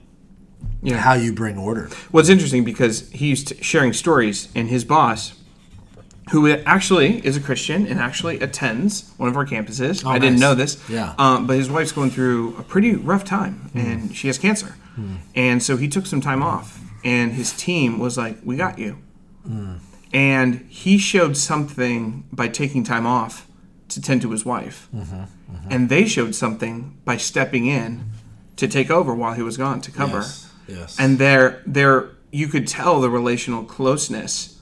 [0.83, 0.99] Yeah.
[0.99, 1.89] how you bring order.
[2.13, 5.33] Well, it's interesting because he's sharing stories, and his boss,
[6.31, 10.05] who actually is a Christian and actually attends one of our campuses.
[10.05, 10.41] Oh, I didn't nice.
[10.41, 10.89] know this.
[10.89, 11.15] Yeah.
[11.19, 13.79] Um, but his wife's going through a pretty rough time, hmm.
[13.79, 14.75] and she has cancer.
[14.95, 15.17] Hmm.
[15.35, 18.99] And so he took some time off, and his team was like, "We got you."
[19.45, 19.75] Hmm.
[20.13, 23.47] And he showed something by taking time off
[23.89, 25.15] to tend to his wife, mm-hmm.
[25.15, 25.69] Mm-hmm.
[25.71, 28.11] and they showed something by stepping in
[28.57, 32.47] to take over while he was gone to cover yes yes and there there you
[32.47, 34.58] could tell the relational closeness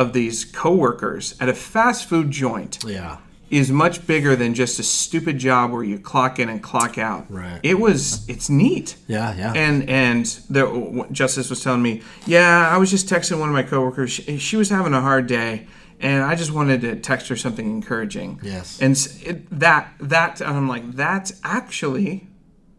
[0.00, 3.16] of these coworkers at a fast food joint yeah
[3.50, 7.24] is much bigger than just a stupid job where you clock in and clock out.
[7.28, 7.58] Right.
[7.64, 8.94] It was it's neat.
[9.08, 10.64] yeah yeah And and the
[11.10, 14.10] Justice was telling me, yeah, I was just texting one of my coworkers.
[14.12, 15.66] She, she was having a hard day,
[15.98, 18.38] and I just wanted to text her something encouraging.
[18.40, 18.80] Yes.
[18.80, 18.92] And
[19.28, 22.28] it, that that and I'm like, that's actually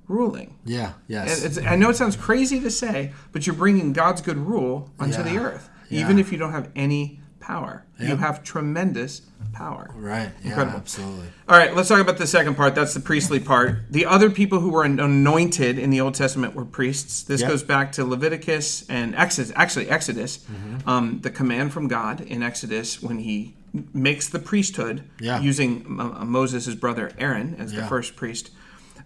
[0.08, 0.50] ruling.
[0.66, 4.22] yeah yes And it's, I know it sounds crazy to say, but you're bringing God's
[4.22, 5.36] good rule onto the
[5.92, 6.02] Yeah.
[6.02, 7.86] even if you don't have any power.
[8.00, 9.22] You have tremendous
[9.54, 9.90] power.
[9.96, 10.78] right yeah Incredible.
[10.78, 12.74] absolutely All right, let's talk about the second part.
[12.76, 13.92] That's the priestly part.
[13.92, 17.24] The other people who were anointed in the Old Testament were priests.
[17.24, 17.50] This Yep.
[17.50, 19.52] goes back to Leviticus and Exodus.
[19.56, 20.90] Actually, Exodus, Mm-hmm.
[20.90, 23.56] um, the command from God in Exodus when He
[23.94, 25.40] makes the priesthood Yeah.
[25.42, 28.52] using uh, Moses' brother Aaron as the first priest.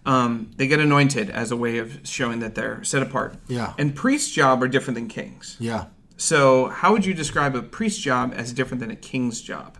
[0.04, 3.36] Um, they get anointed as a way of showing that they're set apart.
[3.48, 3.72] Yeah.
[3.78, 5.56] And priest's job are different than kings.
[5.58, 9.76] yeah So, how would you describe a priest's job as different than a king's job?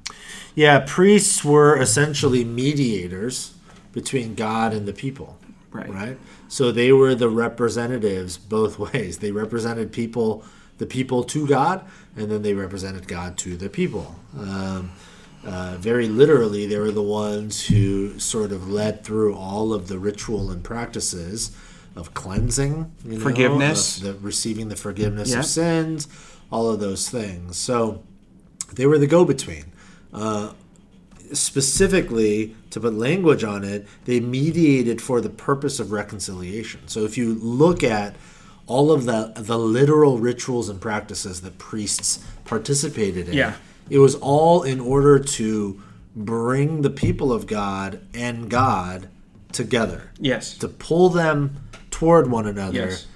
[0.55, 3.55] yeah priests were essentially mediators
[3.93, 5.39] between god and the people
[5.77, 5.91] Right.
[5.91, 6.19] Right.
[6.49, 9.19] So they were the representatives both ways.
[9.19, 10.45] They represented people,
[10.79, 11.85] the people to God,
[12.17, 14.17] and then they represented God to the people.
[14.39, 14.93] Um,
[15.45, 19.99] uh, very literally, they were the ones who sort of led through all of the
[19.99, 21.57] ritual and practices
[21.97, 23.99] of cleansing, you know, Forgiveness.
[23.99, 25.39] of the, receiving the forgiveness Yeah.
[25.41, 26.09] of sins,
[26.53, 27.57] all of those things.
[27.57, 28.03] So
[28.75, 29.65] they were the go-between.
[30.13, 30.53] Uh,
[31.33, 36.81] specifically, to put language on it, they mediated for the purpose of reconciliation.
[36.87, 38.17] So if you look at
[38.67, 43.55] all of the the literal rituals and practices that priests participated in, Yeah.
[43.89, 45.81] it was all in order to
[46.15, 49.09] bring the people of God and God
[49.53, 50.57] together, Yes.
[50.59, 51.57] to pull them
[51.97, 53.07] toward one another, Yes.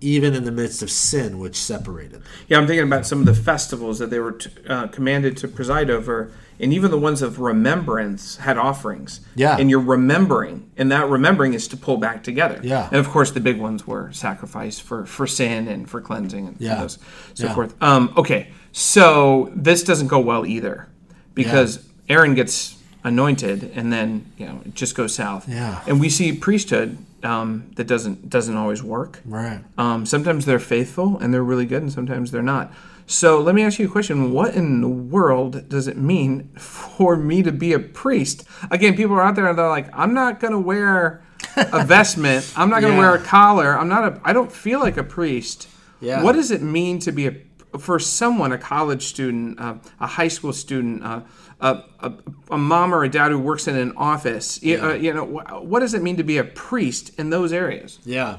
[0.00, 2.10] even in the midst of sin, which separated.
[2.14, 2.22] them.
[2.48, 5.46] Yeah, I'm thinking about some of the festivals that they were t- uh, commanded to
[5.48, 9.20] preside over, and even the ones of remembrance had offerings.
[9.36, 9.56] Yeah.
[9.56, 12.58] And you're remembering, and that remembering is to pull back together.
[12.64, 12.88] Yeah.
[12.90, 16.56] And of course, the big ones were sacrifice for, for sin and for cleansing and
[16.58, 16.80] Yeah.
[16.80, 16.98] those,
[17.34, 17.54] so Yeah.
[17.54, 17.74] forth.
[17.80, 20.88] Um, okay, so this doesn't go well either
[21.34, 25.48] because Aaron gets anointed and then you know it just goes south.
[25.48, 25.78] Yeah.
[25.86, 29.20] And we see priesthood um, that doesn't doesn't always work.
[29.24, 29.62] Right.
[29.78, 32.72] Um, sometimes they're faithful and they're really good, and sometimes they're not.
[33.08, 37.16] So let me ask you a question: What in the world does it mean for
[37.16, 38.44] me to be a priest?
[38.70, 41.22] Again, people are out there and they're like, "I'm not going to wear
[41.56, 42.52] a vestment.
[42.56, 43.10] I'm not going to Yeah.
[43.10, 43.78] wear a collar.
[43.78, 44.20] I'm not a.
[44.24, 45.68] I don't feel like a priest."
[46.00, 46.22] Yeah.
[46.22, 47.32] What does it mean to be a
[47.78, 51.20] for someone, a college student, uh, a high school student, uh,
[51.60, 52.12] a, a,
[52.50, 54.62] a mom or a dad who works in an office?
[54.62, 57.52] You, uh, you know, wh- what does it mean to be a priest in those
[57.52, 57.98] areas?
[58.04, 58.38] Yeah.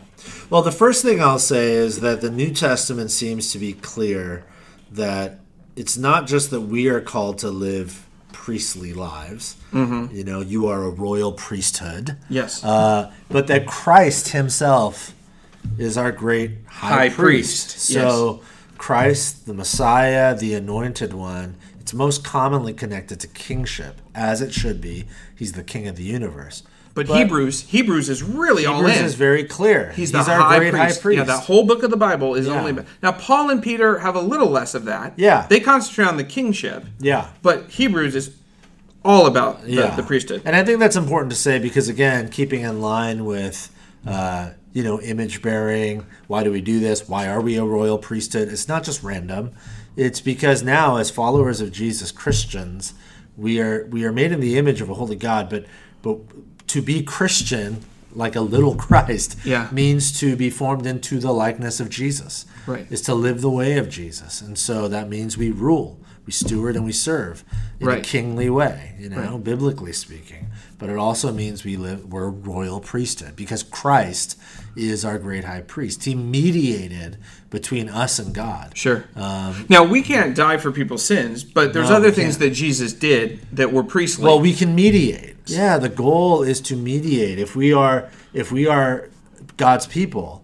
[0.49, 4.45] Well, the first thing I'll say is that the New Testament seems to be clear
[4.91, 5.39] that
[5.75, 9.57] it's not just that we are called to live priestly lives.
[9.73, 10.15] Mm-hmm.
[10.15, 12.17] You know, you are a royal priesthood.
[12.29, 12.63] Yes.
[12.63, 15.13] Uh, but that Christ himself
[15.77, 17.71] is our great high, High priest.
[17.71, 18.41] priest, So
[18.77, 24.81] Christ, the Messiah, the anointed one, it's most commonly connected to kingship, as it should
[24.81, 25.05] be.
[25.35, 26.63] He's the king of the universe.
[26.93, 28.87] But, Hebrews, Hebrews is really all in.
[28.87, 29.91] Hebrews is very clear.
[29.91, 30.97] He's the our high great priest.
[30.97, 31.17] high priest.
[31.19, 32.59] Yeah, that whole book of the Bible is Yeah.
[32.59, 32.83] only.
[33.03, 35.13] Now, Paul and Peter have a little less of that.
[35.15, 35.45] Yeah.
[35.47, 36.85] They concentrate on the kingship.
[36.99, 37.27] Yeah.
[37.43, 38.31] But Hebrews is
[39.05, 39.95] all about the, yeah.
[39.95, 40.41] the priesthood.
[40.43, 43.71] And I think that's important to say because again, keeping in line with
[44.05, 46.05] uh, you know image bearing.
[46.27, 47.09] Why do we do this?
[47.09, 48.47] Why are we a royal priesthood?
[48.49, 49.51] It's not just random.
[49.95, 52.93] It's because now, as followers of Jesus, Christians,
[53.35, 55.49] we are we are made in the image of a holy God.
[55.49, 55.65] But
[56.03, 56.17] but
[56.67, 59.67] to be Christian, like a little Christ, Yeah.
[59.71, 62.45] means to be formed into the likeness of Jesus.
[62.67, 62.85] Right.
[62.91, 66.75] Is to live the way of Jesus, and so that means we rule, we steward,
[66.75, 67.43] and we serve
[67.79, 68.93] in a kingly way.
[68.99, 70.47] You know, biblically speaking.
[70.77, 74.37] But it also means we live we're a royal priesthood because Christ
[74.75, 76.03] is our great high priest.
[76.03, 77.17] He mediated
[77.49, 78.77] between us and God.
[78.77, 79.05] Sure.
[79.15, 82.93] now we can't die for people's sins, but there's Um, No, other things that Jesus
[82.93, 84.25] did that were priestly.
[84.25, 85.35] Well, we can mediate.
[85.47, 87.39] Yeah, the goal is to mediate.
[87.39, 89.09] If we are if we are
[89.55, 90.43] God's people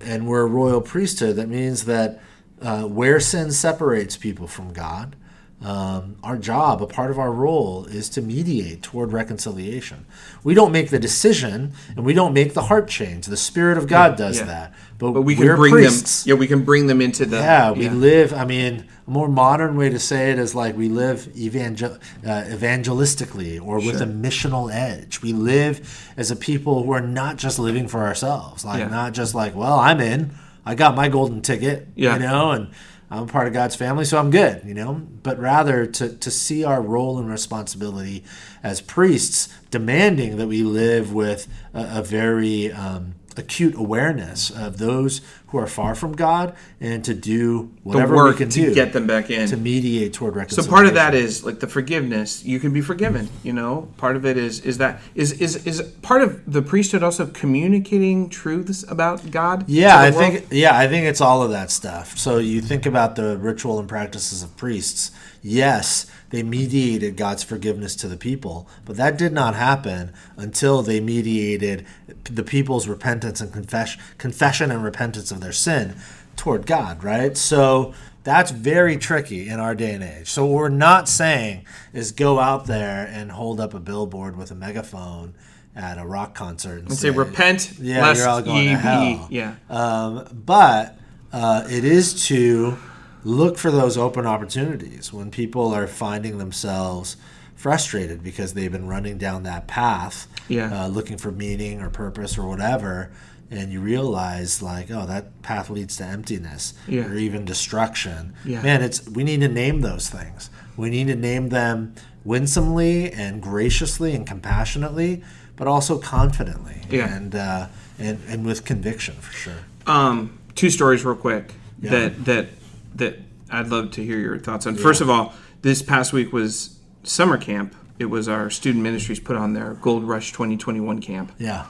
[0.00, 2.20] and we're a royal priesthood, that means that
[2.60, 5.16] uh, where sin separates people from God,
[5.64, 10.04] um, our job, a part of our role, is to mediate toward reconciliation.
[10.42, 13.26] We don't make the decision, and we don't make the heart change.
[13.26, 14.44] The Spirit of God does yeah.
[14.44, 14.74] that.
[14.98, 16.24] But, but we can we're bring priests.
[16.24, 16.30] them.
[16.30, 17.38] Yeah, we can bring them into the.
[17.38, 18.34] Yeah, we live.
[18.34, 22.44] I mean, a more modern way to say it is like we live evangel- uh,
[22.46, 25.22] evangelistically or with a missional edge.
[25.22, 28.88] We live as a people who are not just living for ourselves, like Yeah.
[28.88, 30.32] not just like, well, I'm in,
[30.66, 32.14] I got my golden ticket, Yeah.
[32.14, 32.68] you know, and
[33.10, 34.94] I'm a part of God's family, so I'm good, you know.
[35.22, 38.24] But rather to to see our role and responsibility
[38.62, 45.20] as priests, demanding that we live with a, a very um, acute awareness of those
[45.48, 48.74] who are far from God, and to do The whatever work we can to do
[48.74, 49.46] get them back in.
[49.48, 50.64] to mediate toward reconciliation.
[50.68, 52.44] So part of that is like the forgiveness.
[52.44, 53.28] You can be forgiven.
[53.44, 57.02] You know, part of it is is that is is is part of the priesthood
[57.04, 59.64] also communicating truths about God.
[59.68, 60.16] Yeah, I world?
[60.32, 62.18] think yeah, I think it's all of that stuff.
[62.18, 65.12] So you think about the ritual and practices of priests.
[65.46, 71.00] Yes, they mediated God's forgiveness to the people, but that did not happen until they
[71.00, 71.84] mediated
[72.24, 75.96] the people's repentance and confession, confession and repentance of their sin
[76.34, 77.36] toward God, right?
[77.36, 80.30] So that's very tricky in our day and age.
[80.30, 84.50] So what we're not saying is go out there and hold up a billboard with
[84.50, 85.34] a megaphone
[85.76, 89.28] at a rock concert and, And say repent, Yeah, you're all going ye to hell.
[89.30, 89.56] Yeah.
[89.68, 90.98] Um, but
[91.34, 92.78] uh, it is to
[93.24, 97.16] look for those open opportunities when people are finding themselves
[97.56, 100.84] frustrated because they've been running down that path, Yeah.
[100.84, 103.10] uh, looking for meaning or purpose or whatever.
[103.50, 107.06] And you realize, like, oh, that path leads to emptiness Yeah.
[107.06, 108.32] or even destruction.
[108.44, 108.60] Yeah.
[108.62, 110.50] Man, it's we need to name those things.
[110.76, 115.22] We need to name them winsomely and graciously and compassionately,
[115.56, 117.14] but also confidently Yeah.
[117.14, 117.66] and uh,
[117.98, 119.58] and and with conviction for sure.
[119.86, 122.48] um, two stories real quick that that
[122.94, 123.18] that
[123.50, 124.74] I'd love to hear your thoughts on.
[124.76, 127.74] First of all, this past week was summer camp.
[127.98, 131.66] It was our student ministries put on their Gold Rush 2021 camp, Yeah.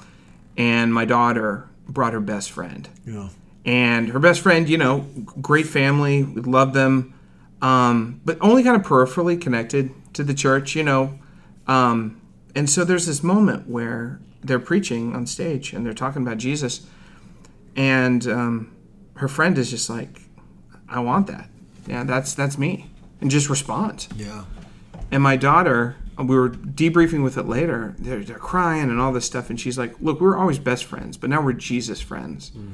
[0.56, 2.88] and my daughter brought her best friend.
[3.06, 3.28] Yeah.
[3.66, 5.06] and her best friend, you know,
[5.40, 7.14] great family, we love them,
[7.62, 11.18] um, but only kind of peripherally connected to the church, you know.
[11.66, 12.20] Um,
[12.54, 16.86] and so there's this moment where they're preaching on stage and they're talking about Jesus,
[17.76, 18.70] and um,
[19.14, 20.22] her friend is just like,
[20.94, 21.48] "I want that.
[21.86, 24.08] Yeah, that's that's me," and just respond.
[24.16, 24.44] Yeah.
[25.10, 27.94] And my daughter, uh, we were debriefing with it later.
[27.98, 29.50] They're, they're crying and all this stuff.
[29.50, 32.50] And she's like, Look, we were always best friends, but now we're Jesus friends.
[32.50, 32.72] Mm.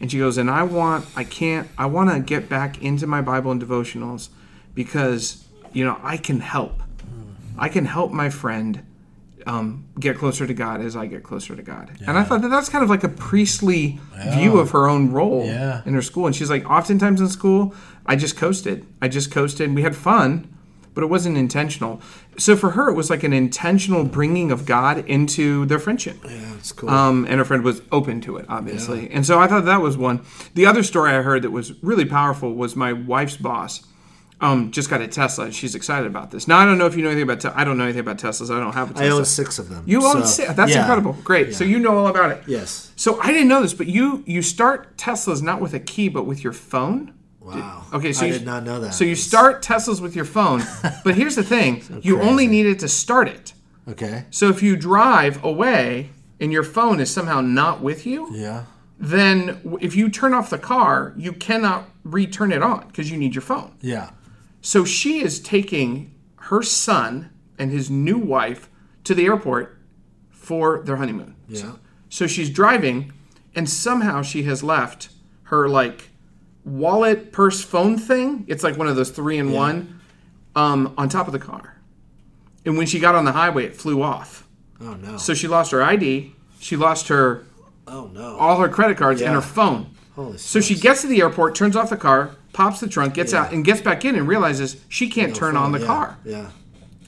[0.00, 3.20] And she goes, And I want, I can't, I want to get back into my
[3.20, 4.28] Bible and devotionals
[4.74, 6.78] because, you know, I can help.
[6.78, 7.34] Mm.
[7.58, 8.84] I can help my friend
[9.48, 11.90] um, get closer to God as I get closer to God.
[12.06, 13.98] And I thought that that's kind of like a priestly
[14.34, 15.80] view of her own role Yeah.
[15.86, 16.26] in her school.
[16.26, 18.86] And she's like, oftentimes in school, I just coasted.
[19.00, 19.74] I just coasted.
[19.74, 20.54] We had fun,
[20.92, 22.02] but it wasn't intentional.
[22.36, 26.18] So for her, it was like an intentional bringing of God into their friendship.
[26.24, 26.90] Yeah, it's cool.
[26.90, 29.10] Um, and her friend was open to it, obviously.
[29.10, 30.20] And so I thought that was one.
[30.54, 33.86] The other story I heard that was really powerful was my wife's boss.
[34.40, 35.46] Um, just got a Tesla.
[35.46, 36.46] and She's excited about this.
[36.46, 37.40] Now I don't know if you know anything about.
[37.40, 38.54] Te- I don't know anything about Teslas.
[38.54, 39.08] I don't have a Tesla.
[39.08, 39.82] I own six of them.
[39.86, 40.52] You own so- six.
[40.54, 40.80] That's yeah.
[40.80, 41.14] incredible.
[41.24, 41.54] Great.
[41.54, 42.42] So you know all about it.
[42.46, 42.92] Yes.
[42.94, 46.24] So I didn't know this, but you you start Teslas not with a key, but
[46.24, 47.14] with your phone.
[47.40, 47.86] Wow.
[47.94, 48.92] Okay, so I you, did not know that.
[48.92, 50.62] So you start Teslas with your phone,
[51.04, 52.62] but here's the thing: you only crazy.
[52.62, 53.54] needed to start it.
[53.88, 54.26] Okay.
[54.30, 58.64] So if you drive away and your phone is somehow not with you, Yeah.
[58.98, 63.34] then if you turn off the car, you cannot return it on because you need
[63.34, 63.72] your phone.
[63.80, 64.10] Yeah.
[64.68, 68.68] So she is taking her son and his new wife
[69.04, 69.78] to the airport
[70.28, 71.36] for their honeymoon.
[71.48, 71.76] Yeah.
[72.10, 73.14] So she's driving,
[73.54, 75.08] and somehow she has left
[75.44, 76.10] her like
[76.66, 78.44] wallet, purse, phone thing.
[78.46, 80.00] It's like one of those three in one
[80.54, 81.80] um, on top of the car.
[82.66, 84.46] And when she got on the highway, it flew off.
[84.82, 85.16] Oh no.
[85.16, 86.34] So she lost her ID.
[86.60, 87.46] She lost her
[87.86, 88.36] oh no.
[88.36, 89.94] all her credit cards and her phone.
[90.14, 93.32] Holy So she gets to the airport, turns off the car, pops the trunk, gets
[93.32, 93.42] Yeah.
[93.44, 95.86] out, and gets back in and realizes she can't turn on the yeah.
[95.86, 96.18] car.
[96.24, 96.46] Yeah.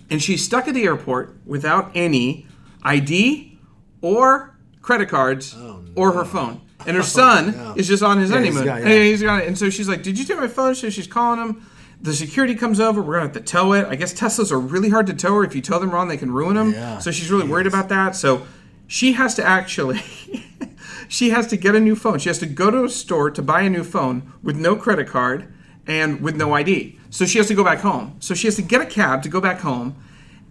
[0.08, 2.46] And she's stuck at the airport without any
[2.84, 3.58] ID
[4.00, 6.60] or credit cards oh, or her phone.
[6.86, 7.74] And her oh, son no.
[7.76, 8.64] is just on his he's honeymoon.
[8.64, 9.02] got- And yeah.
[9.02, 9.48] he's got it.
[9.48, 10.74] And so she's like, Did you take my phone?
[10.74, 11.66] So she's calling him.
[12.00, 13.02] The security comes over.
[13.02, 13.86] We're going to have to tow it.
[13.86, 16.16] I guess Teslas are really hard to tow, or if you tow them wrong, they
[16.16, 16.72] can ruin them.
[16.72, 16.96] Yeah.
[16.98, 18.16] So she's really worried about that.
[18.16, 18.46] So
[18.86, 20.00] she has to actually.
[21.10, 22.20] she has to get a new phone.
[22.20, 25.08] She has to go to a store to buy a new phone with no credit
[25.08, 25.52] card
[25.84, 27.00] and with no ID.
[27.10, 28.14] So she has to go back home.
[28.20, 29.96] So she has to get a cab to go back home.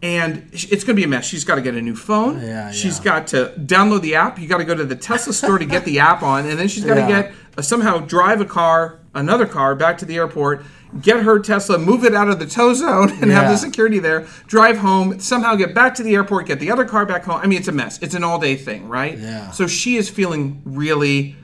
[0.01, 1.25] And it's going to be a mess.
[1.25, 2.41] She's got to get a new phone.
[2.41, 3.03] Yeah, She's yeah.
[3.05, 4.37] got to download the app.
[4.37, 6.67] You got to go to the Tesla store to get the app on, and then
[6.67, 10.63] she's got to get uh, somehow drive a car, another car, back to the airport,
[11.01, 14.27] get her Tesla, move it out of the tow zone, and have the security there.
[14.47, 17.39] Drive home, somehow get back to the airport, get the other car back home.
[17.41, 18.01] I mean, it's a mess.
[18.01, 19.17] It's an all-day thing, right?
[19.17, 19.51] Yeah.
[19.51, 21.35] So she is feeling really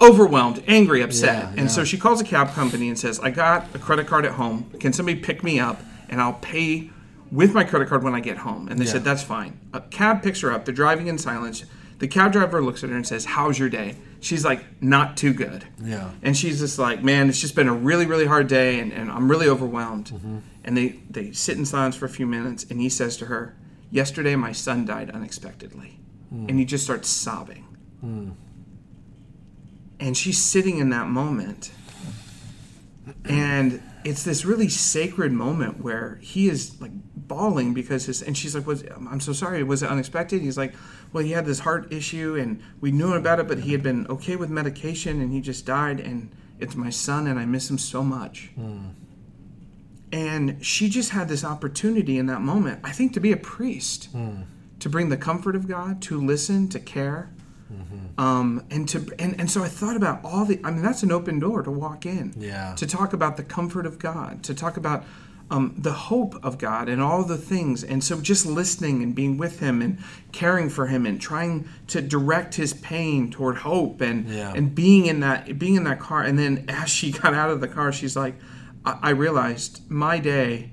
[0.00, 1.42] overwhelmed, angry, upset.
[1.44, 1.66] Yeah, and yeah.
[1.68, 4.70] so she calls a cab company and says, I got a credit card at home.
[4.80, 6.90] Can somebody pick me up and I'll pay
[7.30, 8.68] with my credit card when I get home?
[8.68, 8.92] And they Yeah.
[8.92, 9.58] said, That's fine.
[9.72, 10.64] A cab picks her up.
[10.64, 11.64] They're driving in silence.
[12.00, 13.94] The cab driver looks at her and says, How's your day?
[14.24, 15.64] She's like, Not too good.
[15.82, 16.10] Yeah.
[16.22, 19.10] And she's just like, Man, it's just been a really, really hard day and, and
[19.10, 20.06] I'm really overwhelmed.
[20.06, 20.38] Mm-hmm.
[20.64, 23.56] And they, they sit in silence for a few minutes and he says to her,
[23.90, 26.00] Yesterday my son died unexpectedly.
[26.30, 26.46] Hmm.
[26.48, 27.64] And he just starts sobbing
[30.00, 31.70] and she's sitting in that moment
[33.24, 36.90] and it's this really sacred moment where he is like
[37.26, 40.42] bawling because his and she's like was i'm so sorry it was it unexpected?
[40.42, 40.74] He's like
[41.12, 44.06] well he had this heart issue and we knew about it but he had been
[44.08, 47.78] okay with medication and he just died and it's my son and i miss him
[47.78, 48.50] so much.
[48.54, 48.88] Hmm.
[50.12, 54.06] And she just had this opportunity in that moment i think to be a priest
[54.12, 54.42] hmm.
[54.80, 57.30] to bring the comfort of god to listen to care.
[57.72, 58.20] Mm-hmm.
[58.20, 61.10] Um, and to and, and so I thought about all the I mean that's an
[61.10, 62.74] open door to walk in Yeah.
[62.76, 65.04] to talk about the comfort of God to talk about
[65.50, 69.36] um, the hope of God and all the things and so just listening and being
[69.36, 69.98] with him and
[70.32, 74.52] caring for him and trying to direct his pain toward hope and Yeah.
[74.54, 77.60] and being in that being in that car and then as she got out of
[77.60, 78.34] the car she's like
[78.86, 80.70] I, I realized my day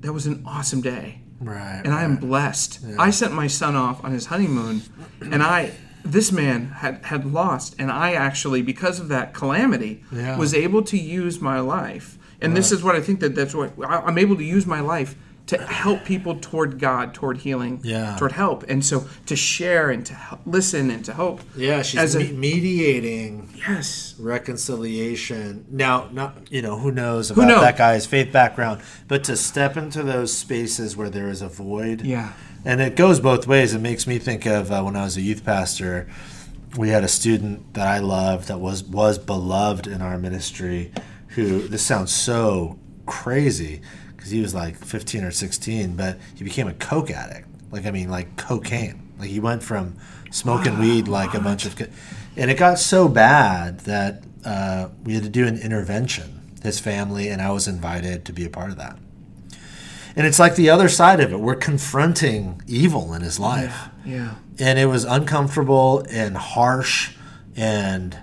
[0.00, 1.80] that was an awesome day Right.
[1.82, 2.80] and I am blessed.
[2.98, 4.82] I sent my son off on his honeymoon,
[5.22, 5.72] and I
[6.04, 10.36] this man had had lost, and I actually because of that calamity Yeah.
[10.36, 12.18] was able to use my life.
[12.42, 14.80] And this is what I think that that's what I- I'm able to use my
[14.80, 15.14] life
[15.46, 18.14] to help people toward God, toward healing, Yeah.
[18.16, 21.40] toward help, and so to share and to help, listen and to hope.
[21.56, 25.64] Yeah, she's As a- mediating Yes, reconciliation.
[25.70, 27.60] Now, not you know who knows about knows?
[27.62, 32.02] that guy's faith background, but to step into those spaces where there is a void.
[32.02, 32.30] Yeah.
[32.64, 33.72] and it goes both ways.
[33.74, 36.06] It makes me think of uh, when I was a youth pastor.
[36.76, 40.92] We had a student that I loved that was was beloved in our ministry.
[41.34, 43.80] Who this sounds so crazy
[44.16, 47.48] because he was like 15 or 16, but he became a coke addict.
[47.70, 49.12] Like I mean, like cocaine.
[49.18, 49.96] Like he went from
[50.30, 51.86] smoking weed like a bunch of, ki-
[52.36, 56.40] and it got so bad that uh, we had to do an intervention.
[56.62, 58.98] His family and I was invited to be a part of that.
[60.16, 61.40] And it's like the other side of it.
[61.40, 63.88] We're confronting evil in his life.
[64.04, 67.14] yeah, And it was uncomfortable and harsh.
[67.56, 68.18] And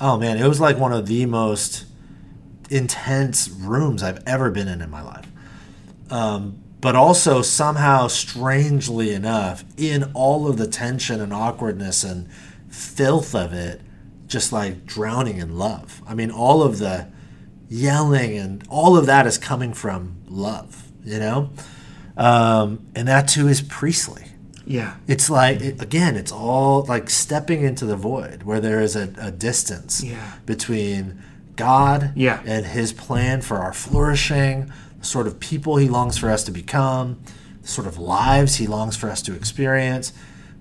[0.00, 1.86] oh man, it was like one of the most
[2.70, 5.26] intense rooms I've ever been in in my life.
[6.10, 12.26] Um, but also, somehow, strangely enough, in all of the tension and awkwardness and
[12.70, 13.82] filth of it,
[14.26, 16.00] just like drowning in love.
[16.06, 17.08] I mean, all of the
[17.68, 21.50] yelling and all of that is coming from love, you know?
[22.16, 24.24] Um, and that too is priestly.
[24.64, 28.96] yeah, It's like, it, again, it's all like stepping into the void where there is
[28.96, 30.32] a, a distance Yeah.
[30.46, 31.22] between
[31.60, 32.40] God Yeah.
[32.44, 36.50] and His plan for our flourishing, the sort of people He longs for us to
[36.50, 37.18] become,
[37.62, 40.12] the sort of lives He longs for us to experience.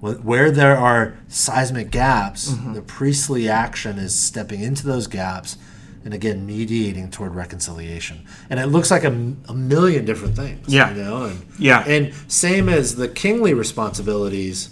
[0.02, 2.74] Where there are seismic gaps, Mm-hmm.
[2.74, 5.58] the priestly action is stepping into those gaps
[6.06, 8.22] and again mediating toward reconciliation.
[8.50, 9.12] And it looks like a
[9.54, 10.68] million different things.
[10.74, 10.90] Yeah.
[10.94, 11.84] You know, and Yeah.
[11.86, 14.70] and same as the kingly responsibilities,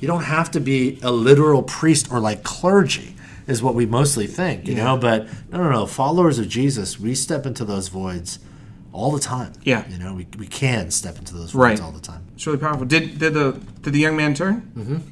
[0.00, 3.13] you don't have to be a literal priest or like clergy,
[3.46, 4.84] is what we mostly think, you Yeah.
[4.84, 4.96] know.
[4.96, 5.86] But no, no, no.
[5.86, 8.38] Followers of Jesus, we step into those voids
[8.92, 9.52] all the time.
[9.64, 9.84] Yeah.
[9.88, 11.80] You know, we, we can step into those voids Right.
[11.80, 12.22] all the time.
[12.34, 12.86] it's really powerful.
[12.86, 15.02] Did did the did the young man turn?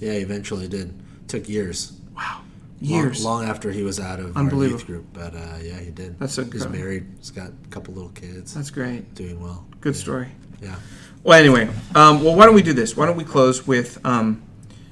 [0.00, 0.94] Yeah, he eventually did.
[1.28, 1.92] Took years.
[2.16, 2.40] Wow,
[2.80, 3.22] years.
[3.24, 5.04] Long, after he was out of our youth group.
[5.12, 6.18] But uh, yeah, he did.
[6.18, 6.44] That's so.
[6.44, 7.06] He's married.
[7.18, 8.52] He's got a couple little kids.
[8.54, 9.14] That's great.
[9.14, 9.64] doing well.
[9.80, 10.28] Good story.
[10.62, 10.74] Yeah.
[11.22, 12.96] Well, anyway, um, well, why don't we do this?
[12.96, 14.42] Why don't we close with um,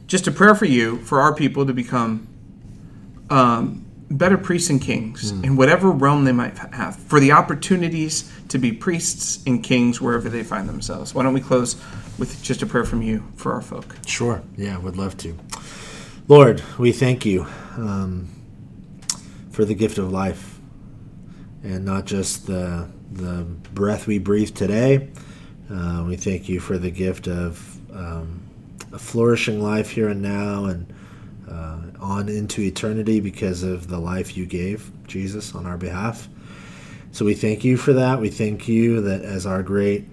[0.06, 2.27] just a prayer for you, for our people to become
[3.30, 8.58] um, better priests and kings in whatever realm they might have, for the opportunities to
[8.58, 11.14] be priests and kings wherever they find themselves.
[11.14, 11.76] Why don't we close
[12.18, 13.94] with just a prayer from you for our folk?
[14.06, 14.42] Sure.
[14.56, 15.36] Yeah, would love to.
[16.26, 18.28] Lord, we thank you um,
[19.50, 20.58] for the gift of life,
[21.62, 25.08] and not just the the breath we breathe today.
[25.70, 28.42] Uh, we thank you for the gift of um,
[28.92, 30.92] a flourishing life here and now, and
[31.48, 36.28] uh, on into eternity because of the life you gave Jesus on our behalf.
[37.12, 38.20] So we thank you for that.
[38.20, 40.04] We thank you that as our great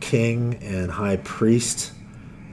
[0.00, 1.92] King and High Priest.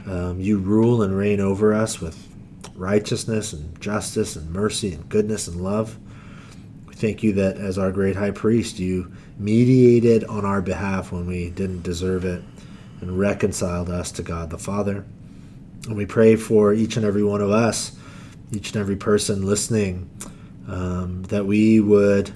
[0.07, 2.27] Um, you rule and reign over us with
[2.75, 5.97] righteousness and justice and mercy and goodness and love.
[6.87, 11.27] We thank you that as our great high priest, you mediated on our behalf when
[11.27, 12.43] we didn't deserve it
[13.01, 15.05] and reconciled us to God the Father.
[15.85, 17.91] And we pray for each and every one of us,
[18.51, 20.09] each and every person listening,
[20.67, 22.31] um, that we would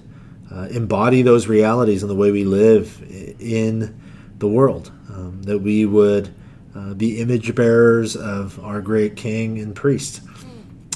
[0.51, 3.01] uh, embody those realities in the way we live
[3.39, 3.99] in
[4.37, 6.33] the world, um, that we would
[6.75, 10.21] uh, be image bearers of our great King and priest,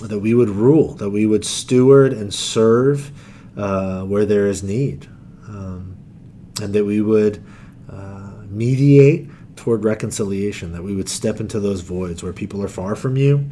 [0.01, 3.11] that we would rule, that we would steward and serve
[3.57, 5.05] uh, where there is need,
[5.47, 5.97] um,
[6.61, 7.43] and that we would
[7.91, 12.95] uh, mediate toward reconciliation, that we would step into those voids where people are far
[12.95, 13.49] from you.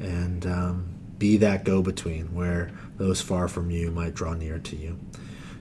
[0.00, 4.76] And um, be that go between where those far from you might draw near to
[4.76, 4.98] you.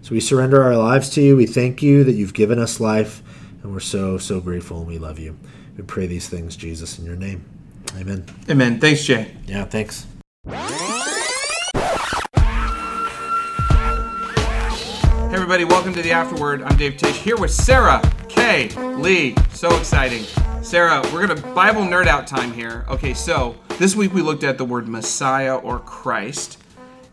[0.02, 1.36] So we surrender our lives to you.
[1.36, 3.22] We thank you that you've given us life,
[3.62, 5.38] and we're so, so grateful and we love you.
[5.78, 7.46] We pray these things, Jesus, in your name.
[7.98, 8.26] Amen.
[8.50, 8.80] Amen.
[8.80, 9.34] Thanks, Jay.
[9.46, 10.06] Yeah, thanks.
[15.34, 16.64] Hey, everybody, welcome to the Afterword.
[16.64, 18.70] I'm Dave Tish here with Sarah K.
[18.98, 19.36] Lee.
[19.52, 20.24] So exciting.
[20.62, 22.86] Sarah, we're going to Bible nerd out time here.
[22.90, 26.60] Okay, so this week we looked at the word Messiah or Christ.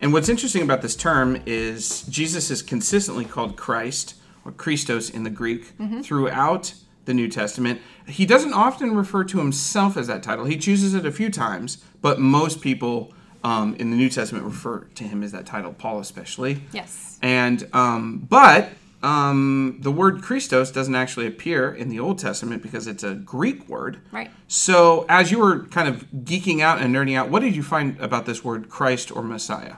[0.01, 5.25] And what's interesting about this term is Jesus is consistently called Christ or Christos in
[5.25, 7.81] the Greek throughout the New Testament.
[8.07, 10.45] He doesn't often refer to himself as that title.
[10.45, 14.81] He chooses it a few times, but most people um, in the New Testament refer
[14.81, 16.63] to him as that title, Paul especially.
[16.73, 17.19] Yes.
[17.23, 18.71] And um, but
[19.03, 23.69] um, the word Christos doesn't actually appear in the Old Testament because it's a Greek
[23.69, 24.01] word.
[24.13, 24.31] Right.
[24.47, 27.99] So, as you were kind of geeking out and nerding out, what did you find
[28.01, 29.77] about this word Christ or Messiah?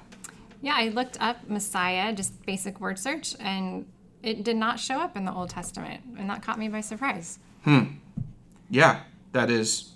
[0.61, 3.87] Yeah, I looked up Messiah, just basic word search, and
[4.23, 7.39] it did not show up in the Old Testament, and that caught me by surprise.
[7.65, 7.85] Hmm.
[8.71, 9.03] Yeah,
[9.33, 9.93] that is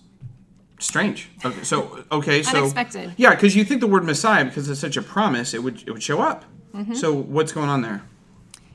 [0.78, 1.30] strange.
[1.44, 3.14] Okay, so okay, so Unexpected.
[3.16, 5.90] Yeah, because you think the word Messiah, because it's such a promise, it would it
[5.90, 6.44] would show up.
[6.74, 6.94] Mm-hmm.
[6.94, 8.02] So what's going on there?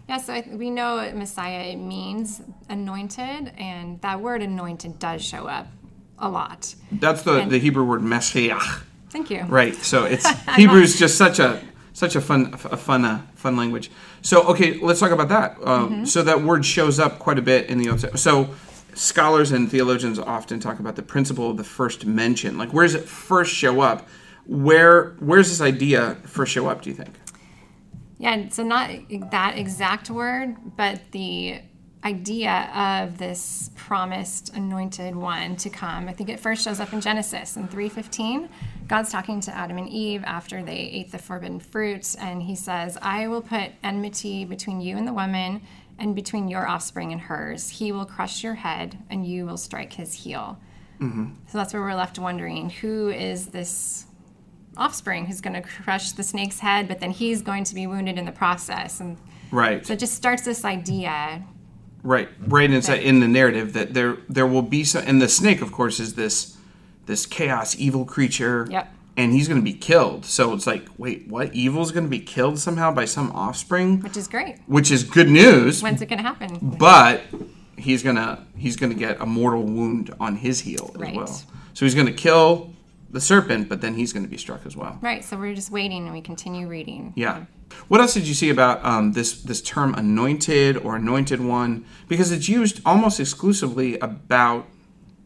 [0.10, 5.48] Yeah, so I, we know Messiah it means anointed, and that word anointed does show
[5.48, 5.68] up
[6.20, 6.76] a lot.
[6.92, 8.60] That's the And- the Hebrew word Messiah.
[9.10, 9.42] Thank you.
[9.44, 9.76] Right.
[9.76, 11.62] So it's Hebrew's just such a
[11.94, 13.90] such a fun a fun uh, fun language.
[14.22, 15.58] So okay, let's talk about that.
[15.66, 18.20] Um, So that word shows up quite a bit in the Old Testament.
[18.20, 18.50] So
[18.94, 22.58] scholars and theologians often talk about the principle of the first mention.
[22.58, 24.08] Like where does it first show up?
[24.46, 26.82] Where where's this idea first show up?
[26.82, 27.14] Do you think?
[28.22, 28.92] Yeah, so not
[29.32, 31.60] that exact word, but the
[32.04, 36.08] idea of this promised anointed one to come.
[36.08, 38.48] I think it first shows up in Genesis in 3:15.
[38.88, 42.96] God's talking to Adam and Eve after they ate the forbidden fruit and he says,
[43.02, 45.62] "I will put enmity between you and the woman
[45.98, 47.70] and between your offspring and hers.
[47.70, 50.60] He will crush your head and you will strike his heel."
[51.00, 51.26] Mm-hmm.
[51.48, 54.06] So that's where we're left wondering, who is this
[54.78, 58.18] offspring who's going to crush the snake's head, but then he's going to be wounded
[58.18, 59.00] in the process.
[59.00, 59.18] And
[59.52, 59.86] Right.
[59.86, 61.44] so it just starts this idea.
[62.04, 65.62] Right, right inside in the narrative that there there will be some, and the snake,
[65.62, 66.58] of course, is this
[67.06, 68.68] this chaos evil creature.
[68.70, 68.88] Yep.
[69.18, 70.26] And he's going to be killed.
[70.26, 71.54] So it's like, wait, what?
[71.54, 74.56] Evil's going to be killed somehow by some offspring, Which is great.
[74.68, 75.84] which is good news.
[75.84, 76.58] When's it going to happen?
[76.80, 77.24] But
[77.78, 81.28] he's gonna he's gonna get a mortal wound on his heel as well.
[81.74, 82.72] So he's gonna kill
[83.12, 84.98] the serpent, but then he's gonna be struck as well.
[85.02, 85.24] Right.
[85.24, 87.14] So we're just waiting and we continue reading.
[87.16, 87.46] Yeah.
[87.88, 91.86] What else did you see about um, this this term anointed or anointed one?
[92.08, 94.68] Because it's used almost exclusively about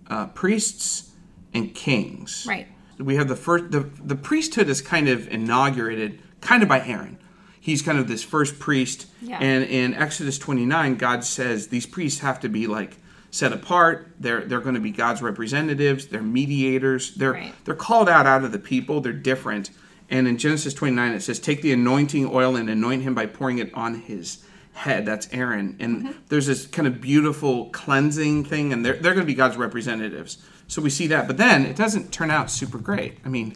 [0.08, 1.12] uh, priests
[1.54, 2.46] and kings.
[2.48, 2.68] Right.
[3.00, 7.18] We have the first the the priesthood is kind of inaugurated kind of by Aaron.
[7.60, 9.40] He's kind of this first priest, Yeah.
[9.42, 12.98] and in Exodus 29, God says these priests have to be like
[13.36, 14.08] set apart.
[14.20, 16.08] They're they're going to be God's representatives.
[16.08, 17.14] They're mediators.
[17.16, 17.54] They're Right.
[17.66, 19.02] they're called out out of the people.
[19.02, 19.72] They're different.
[20.10, 23.58] And in Genesis 29, it says, "Take the anointing oil and anoint him by pouring
[23.58, 24.38] it on his
[24.74, 25.76] head." That's Aaron.
[25.80, 26.12] And Mm-hmm.
[26.30, 30.38] there's this kind of beautiful cleansing thing, and they're they're going to be God's representatives.
[30.68, 31.28] So we see that.
[31.28, 33.18] But then it doesn't turn out super great.
[33.26, 33.56] I mean,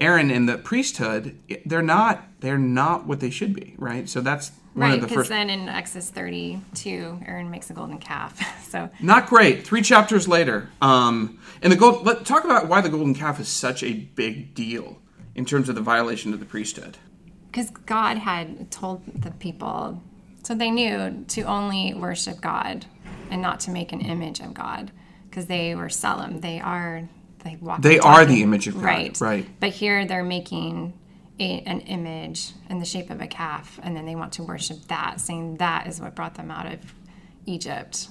[0.00, 4.08] Aaron and the priesthood, they're not they're not what they should be, right?
[4.08, 5.00] So that's one Right.
[5.00, 5.30] the Because first.
[5.30, 8.38] then in Exodus 32, Aaron makes a golden calf.
[8.68, 9.66] so Not great.
[9.66, 12.04] Three chapters later, um, and the gold.
[12.06, 14.98] Let talk about why the golden calf is such a big deal
[15.34, 16.98] in terms of the violation of the priesthood.
[17.46, 20.02] because God had told the people,
[20.42, 22.84] so they knew to only worship God
[23.30, 24.90] and not to make an image of God,
[25.28, 26.40] because they were tselem.
[26.42, 27.08] They are
[27.46, 27.80] they walk.
[27.82, 29.20] They are the image of God, Right.
[29.20, 29.60] right.
[29.60, 30.92] But here they're making
[31.38, 34.78] a, an image in the shape of a calf, and then they want to worship
[34.88, 36.78] that, saying that is what brought them out of
[37.46, 38.08] Egypt.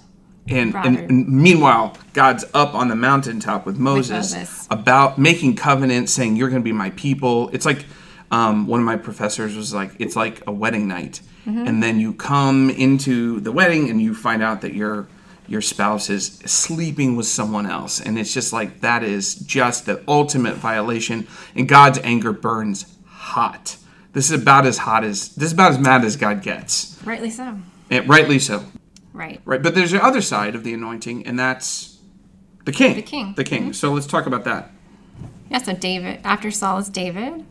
[0.48, 4.68] And, and, and meanwhile, God's up on the mountaintop with Moses, Moses.
[4.70, 7.84] about making covenants, saying, "You're going to be my people." It's like
[8.30, 12.14] um, one of my professors was like, "It's like a wedding night," and then you
[12.14, 15.08] come into the wedding and you find out that your
[15.48, 20.04] your spouse is sleeping with someone else, and it's just like that is just the
[20.08, 23.78] ultimate violation, and God's anger burns hot.
[24.14, 27.30] This is about as hot as this is about as mad as God gets, Rightly
[27.30, 27.58] so.
[27.90, 28.64] and rightly so.
[29.14, 29.40] Right.
[29.46, 32.00] Right, but there's the other side of the anointing, and that's
[32.66, 32.96] the king.
[32.96, 33.34] The king.
[33.38, 33.74] The king.
[33.74, 34.72] So let's talk about that.
[35.50, 35.60] Yeah.
[35.60, 37.46] So David, after Saul is David,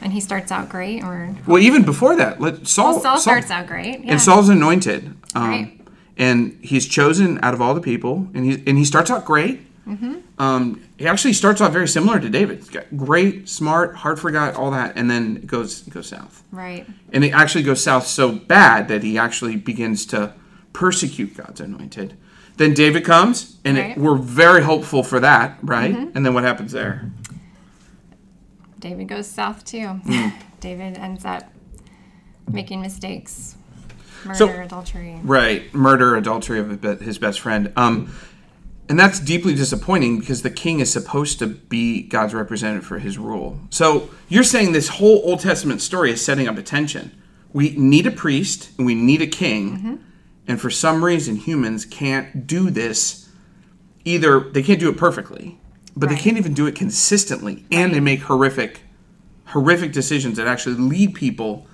[0.00, 1.02] and he starts out great.
[1.02, 2.92] Or Well, even before that, let Saul.
[2.94, 4.00] well, Saul starts out great.
[4.04, 4.12] Yeah.
[4.12, 5.80] and Saul's anointed, um, Right.
[6.16, 9.60] And he's chosen out of all the people, and he and he starts out great.
[9.86, 10.18] Mm-hmm.
[10.38, 12.58] Um, he actually starts out very similar to David.
[12.58, 16.06] He's got great, smart, hard for God, all that, and then it goes it goes
[16.08, 16.44] south.
[16.52, 16.86] right.
[17.12, 20.34] And it actually goes south so bad that he actually begins to
[20.72, 22.16] persecute God's anointed.
[22.58, 23.90] Then David comes, and Right.
[23.96, 25.94] it, we're very hopeful for that, right?
[26.14, 27.10] And then what happens there?
[28.78, 29.86] David goes south too.
[29.88, 30.28] Hmm.
[30.60, 31.50] David ends up
[32.50, 33.56] making mistakes,
[34.24, 35.18] murder, So- adultery.
[35.22, 37.72] Right, murder, adultery of his best friend.
[37.76, 38.12] Um,
[38.88, 43.16] and that's deeply disappointing because the king is supposed to be God's representative for his
[43.16, 43.58] rule.
[43.70, 47.12] So you're saying this whole Old Testament story is setting up a tension.
[47.52, 50.00] We need a priest and we need a king,
[50.48, 53.28] and for some reason humans can't do this.
[54.04, 55.58] Either they can't do it perfectly,
[55.96, 58.80] but they can't even do it consistently, and they make horrific,
[59.46, 61.66] horrific decisions that actually lead people.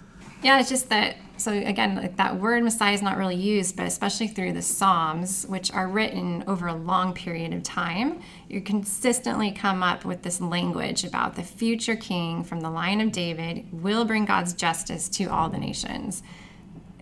[0.43, 3.87] Yeah, it's just that so again, like that word Messiah is not really used, but
[3.87, 9.53] especially through the Psalms, which are written over a long period of time, you consistently
[9.53, 14.05] come up with this language about the future king from the line of David will
[14.05, 16.23] bring God's justice to all the nations.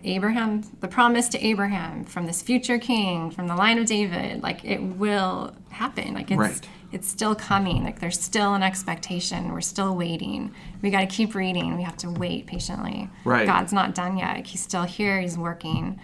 [0.03, 4.63] Abraham, the promise to Abraham from this future king from the line of David, like
[4.63, 6.13] it will happen.
[6.13, 6.67] Like it's Right.
[6.91, 7.83] It's still coming.
[7.83, 9.51] Like there's still an expectation.
[9.51, 10.53] We're still waiting.
[10.81, 11.75] We got to keep reading.
[11.75, 13.09] We have to wait patiently.
[13.25, 13.45] Right.
[13.45, 14.45] God's not done yet.
[14.45, 15.19] He's still here.
[15.19, 15.99] He's working.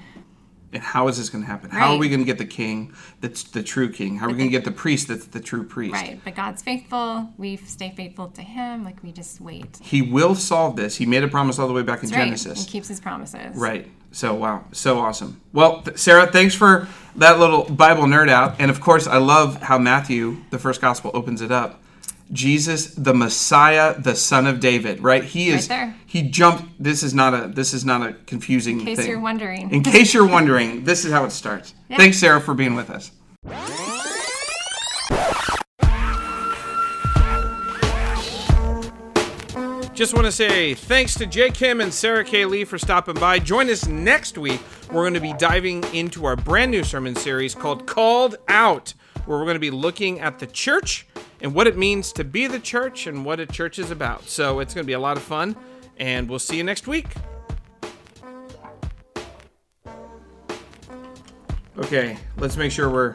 [0.73, 1.69] And how is this going to happen?
[1.69, 4.17] How are we going to get the king that's the true king?
[4.17, 5.93] How are we going to get the priest that's the true priest?
[5.93, 6.19] Right.
[6.23, 7.29] But God's faithful.
[7.37, 8.83] We stay faithful to Him.
[8.83, 9.77] Like we just wait.
[9.81, 10.97] He will solve this.
[10.97, 12.25] He made a promise all the way back in That's right.
[12.25, 12.65] Genesis.
[12.65, 13.55] He keeps His promises.
[13.55, 13.87] Right.
[14.11, 15.41] So wow, so awesome.
[15.53, 18.55] Well, th- Sarah, thanks for that little Bible nerd out.
[18.59, 21.82] And of course, I love how Matthew, the first gospel, opens it up.
[22.33, 25.01] Jesus, the Messiah, the Son of David.
[25.01, 25.23] Right?
[25.23, 25.67] He is.
[25.67, 25.95] there.
[26.05, 26.65] He jumped.
[26.83, 27.47] This is not a.
[27.47, 29.07] This is not a confusing In case thing.
[29.09, 29.71] you're wondering.
[29.71, 31.73] In case you're wondering, this is how it starts.
[31.89, 33.11] Thanks, Sarah, for being with us.
[39.93, 42.45] Just want to say thanks to Jay Kim and Sarah K.
[42.45, 43.37] Lee for stopping by.
[43.37, 44.59] Join us next week.
[44.87, 48.95] We're going to be diving into our brand new sermon series called Called Out,
[49.25, 51.07] where we're going to be looking at the church
[51.41, 54.23] and what it means to be the church and what a church is about.
[54.23, 55.55] So it's going to be a lot of fun,
[55.97, 57.07] and we'll see you next week.
[61.77, 63.13] Okay, let's make sure we're.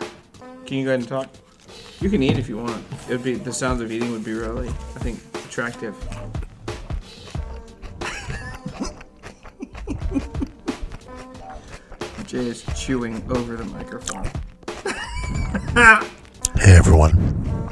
[0.66, 1.28] Can you go ahead and talk?
[2.00, 2.84] You can eat if you want.
[3.08, 5.96] It would be the sounds of eating would be really, I think, attractive.
[12.26, 14.30] Jay is chewing over the microphone.
[15.48, 17.67] Hey everyone.